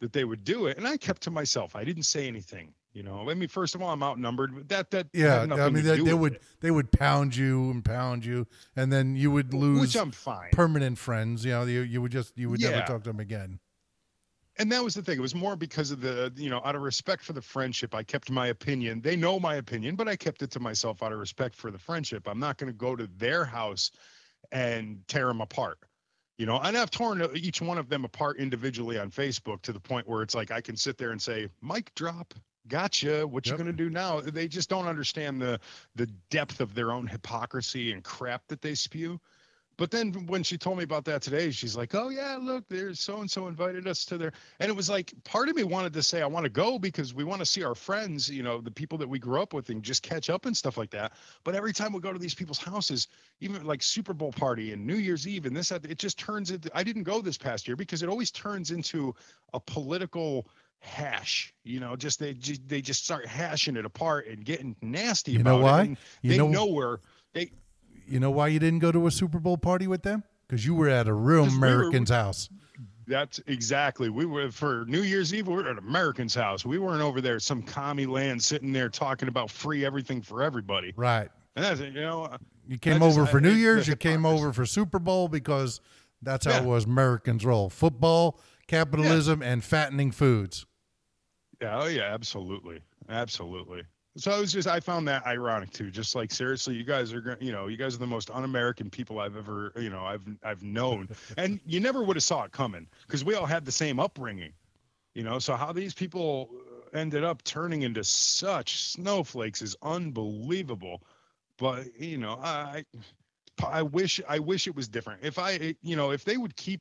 [0.00, 0.76] that they would do it.
[0.76, 1.74] And I kept to myself.
[1.74, 2.74] I didn't say anything.
[2.92, 4.52] You know, I mean, first of all, I'm outnumbered.
[4.54, 6.90] But that that Yeah, I mean to they, do they with would it, they would
[6.90, 10.50] pound you and pound you, and then you would lose which I'm fine.
[10.50, 11.44] permanent friends.
[11.44, 13.60] You know, you you would just you would never talk to them again.
[14.58, 15.18] And that was the thing.
[15.18, 18.02] It was more because of the, you know, out of respect for the friendship, I
[18.02, 19.00] kept my opinion.
[19.00, 21.78] They know my opinion, but I kept it to myself out of respect for the
[21.78, 22.28] friendship.
[22.28, 23.90] I'm not going to go to their house
[24.52, 25.78] and tear them apart.
[26.38, 29.72] You know, and I've torn uh, each one of them apart individually on Facebook to
[29.72, 32.32] the point where it's like I can sit there and say, "Mic drop,
[32.66, 33.26] gotcha.
[33.26, 33.56] What you Yep.
[33.56, 35.60] going to do now?" They just don't understand the
[35.96, 39.20] the depth of their own hypocrisy and crap that they spew.
[39.80, 43.00] But then when she told me about that today, she's like, "Oh yeah, look, there's
[43.00, 45.94] so and so invited us to their," and it was like part of me wanted
[45.94, 48.60] to say I want to go because we want to see our friends, you know,
[48.60, 51.14] the people that we grew up with, and just catch up and stuff like that.
[51.44, 53.08] But every time we go to these people's houses,
[53.40, 56.70] even like Super Bowl party and New Year's Eve and this, it just turns into.
[56.74, 59.14] I didn't go this past year because it always turns into
[59.54, 60.46] a political
[60.80, 61.54] hash.
[61.64, 65.32] You know, just they just they just start hashing it apart and getting nasty.
[65.32, 65.80] You know about why?
[65.80, 65.84] It.
[65.86, 67.00] And You they know- know where
[67.32, 67.50] they
[68.10, 70.24] You know why you didn't go to a Super Bowl party with them?
[70.46, 72.48] Because you were at a real 'Cause we were- American's house.
[73.06, 74.08] That's exactly.
[74.08, 75.46] We were for New Year's Eve.
[75.48, 76.64] We were at American's house.
[76.64, 80.92] We weren't over there some commie land sitting there talking about free everything for everybody.
[80.96, 81.28] Right.
[81.56, 81.92] And that's it.
[81.94, 82.38] You know, uh,
[82.68, 83.88] You came just- over I- for New Year's.
[83.88, 85.80] You came over for Super Bowl because
[86.22, 86.62] that's how Yeah.
[86.62, 88.38] it was Americans roll: football,
[88.68, 90.66] capitalism, and fattening foods.
[91.60, 93.82] yeah, oh yeah, absolutely, absolutely.
[94.16, 95.90] So I was just I found that ironic too.
[95.90, 99.20] Just like seriously, you guys are, you know, you guys are the most un-American people
[99.20, 102.88] I've ever, you know, I've I've known, and you never would have saw it coming
[103.06, 104.52] because we all had the same upbringing,
[105.14, 105.38] you know.
[105.38, 111.02] So how these people uh, ended up turning into such snowflakes is unbelievable.
[111.56, 112.84] But you know, I
[113.64, 115.20] I wish I wish it was different.
[115.22, 116.80] If I, you know, if they would keep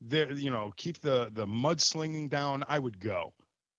[0.00, 3.34] their, you know, keep the the mudslinging down, I would go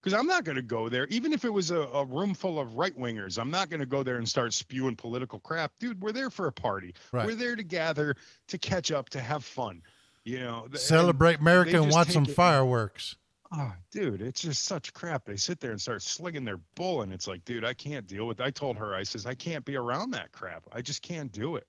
[0.07, 2.61] because I'm not going to go there, even if it was a, a room full
[2.61, 3.37] of right wingers.
[3.37, 6.01] I'm not going to go there and start spewing political crap, dude.
[6.01, 6.95] We're there for a party.
[7.11, 7.25] Right.
[7.25, 8.15] We're there to gather,
[8.47, 9.81] to catch up, to have fun.
[10.23, 13.17] You know, Celebrate America and watch some it- fireworks.
[13.51, 15.25] Oh, dude, it's just such crap.
[15.25, 18.27] They sit there and start slinging their bull, and it's like, dude, I can't deal
[18.27, 18.39] with.
[18.39, 20.63] I told her, I says, I can't be around that crap.
[20.71, 21.67] I just can't do it.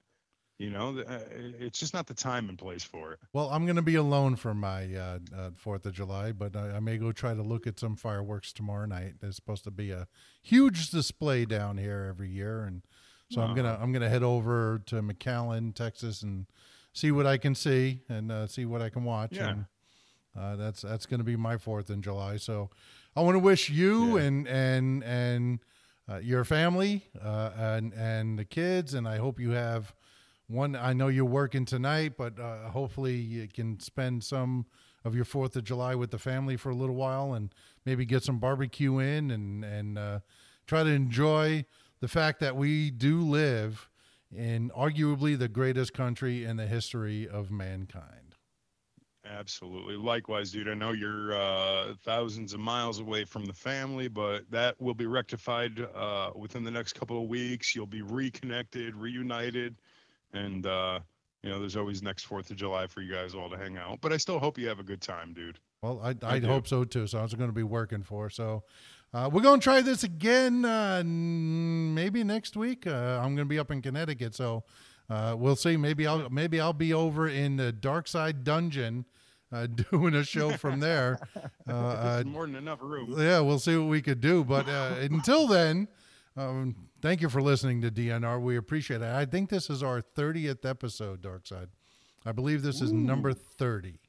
[0.58, 1.20] You know, uh,
[1.60, 3.20] it's just not the time and place for it.
[3.32, 6.72] Well, I'm going to be alone for my uh, uh, Fourth of July, but I,
[6.76, 9.14] I may go try to look at some fireworks tomorrow night.
[9.20, 10.08] There's supposed to be a
[10.42, 12.82] huge display down here every year, and
[13.30, 16.46] so I'm gonna I'm gonna head over to McAllen, Texas, and
[16.92, 19.36] see what I can see and uh, see what I can watch.
[19.36, 19.50] Yeah.
[19.50, 19.64] And
[20.36, 22.36] uh, that's that's going to be my Fourth in July.
[22.36, 22.70] So
[23.14, 24.24] I want to wish you Yeah.
[24.24, 25.58] and and and
[26.10, 29.94] uh, your family uh, and and the kids, and I hope you have
[30.48, 30.74] one.
[30.74, 34.66] I know you're working tonight, but uh, hopefully you can spend some
[35.04, 38.24] of your Fourth of July with the family for a little while, and maybe get
[38.24, 40.20] some barbecue in, and and uh,
[40.66, 41.64] try to enjoy
[42.00, 43.88] the fact that we do live
[44.34, 48.28] in arguably the greatest country in the history of mankind.
[49.24, 49.96] Absolutely.
[49.96, 50.68] Likewise, dude.
[50.68, 55.06] I know you're uh, thousands of miles away from the family, but that will be
[55.06, 57.74] rectified uh, within the next couple of weeks.
[57.74, 59.76] You'll be reconnected, reunited,
[60.32, 61.00] and uh,
[61.42, 64.00] you know, there's always next Fourth of July for you guys all to hang out.
[64.00, 65.58] But I still hope you have a good time, dude.
[65.82, 67.06] Well, I, I hope so too.
[67.06, 68.28] So I was going to be working for.
[68.30, 68.64] So
[69.14, 72.86] uh, we're going to try this again uh, n- maybe next week.
[72.86, 74.64] Uh, I'm going to be up in Connecticut, so
[75.08, 75.76] uh, we'll see.
[75.76, 79.04] Maybe I'll maybe I'll be over in the Dark Side Dungeon
[79.52, 81.20] uh, doing a show from there.
[81.68, 83.14] Uh, uh, more than enough room.
[83.18, 84.42] yeah, we'll see what we could do.
[84.42, 85.86] But uh, until then,
[86.34, 88.40] um, thank you for listening to DNR.
[88.40, 89.08] We appreciate it.
[89.08, 91.68] I think this is our 30th episode, Dark Side.
[92.24, 94.00] I believe this is number 30.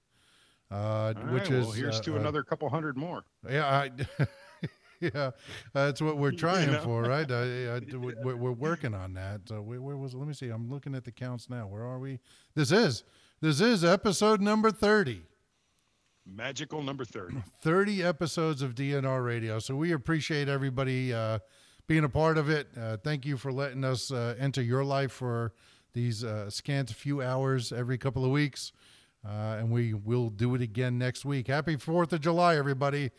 [0.72, 3.24] Uh, which is well, here's uh, to uh, another couple hundred more.
[3.50, 3.92] yeah, I,
[5.00, 5.32] yeah,
[5.74, 6.80] that's what we're trying know?
[6.82, 7.30] for, right?
[7.32, 7.82] I, I,
[8.24, 9.42] we're, we're working on that.
[9.48, 10.14] So where, where was?
[10.14, 10.50] Let me see.
[10.50, 11.66] I'm looking at the counts now.
[11.66, 12.20] Where are we?
[12.54, 13.04] This is
[13.42, 15.24] this is episode number thirty.
[16.32, 17.38] Magical number 30.
[17.64, 19.58] 30 episodes of DNR Radio.
[19.58, 21.40] So we appreciate everybody uh,
[21.90, 22.68] being a part of it.
[22.80, 25.54] Uh, thank you for letting us uh, enter your life for
[25.94, 28.72] these uh, scant few hours every couple of weeks.
[29.28, 31.48] Uh, and we will do it again next week.
[31.48, 33.10] Happy 4th of July, everybody.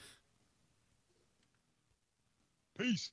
[2.79, 3.11] Peace.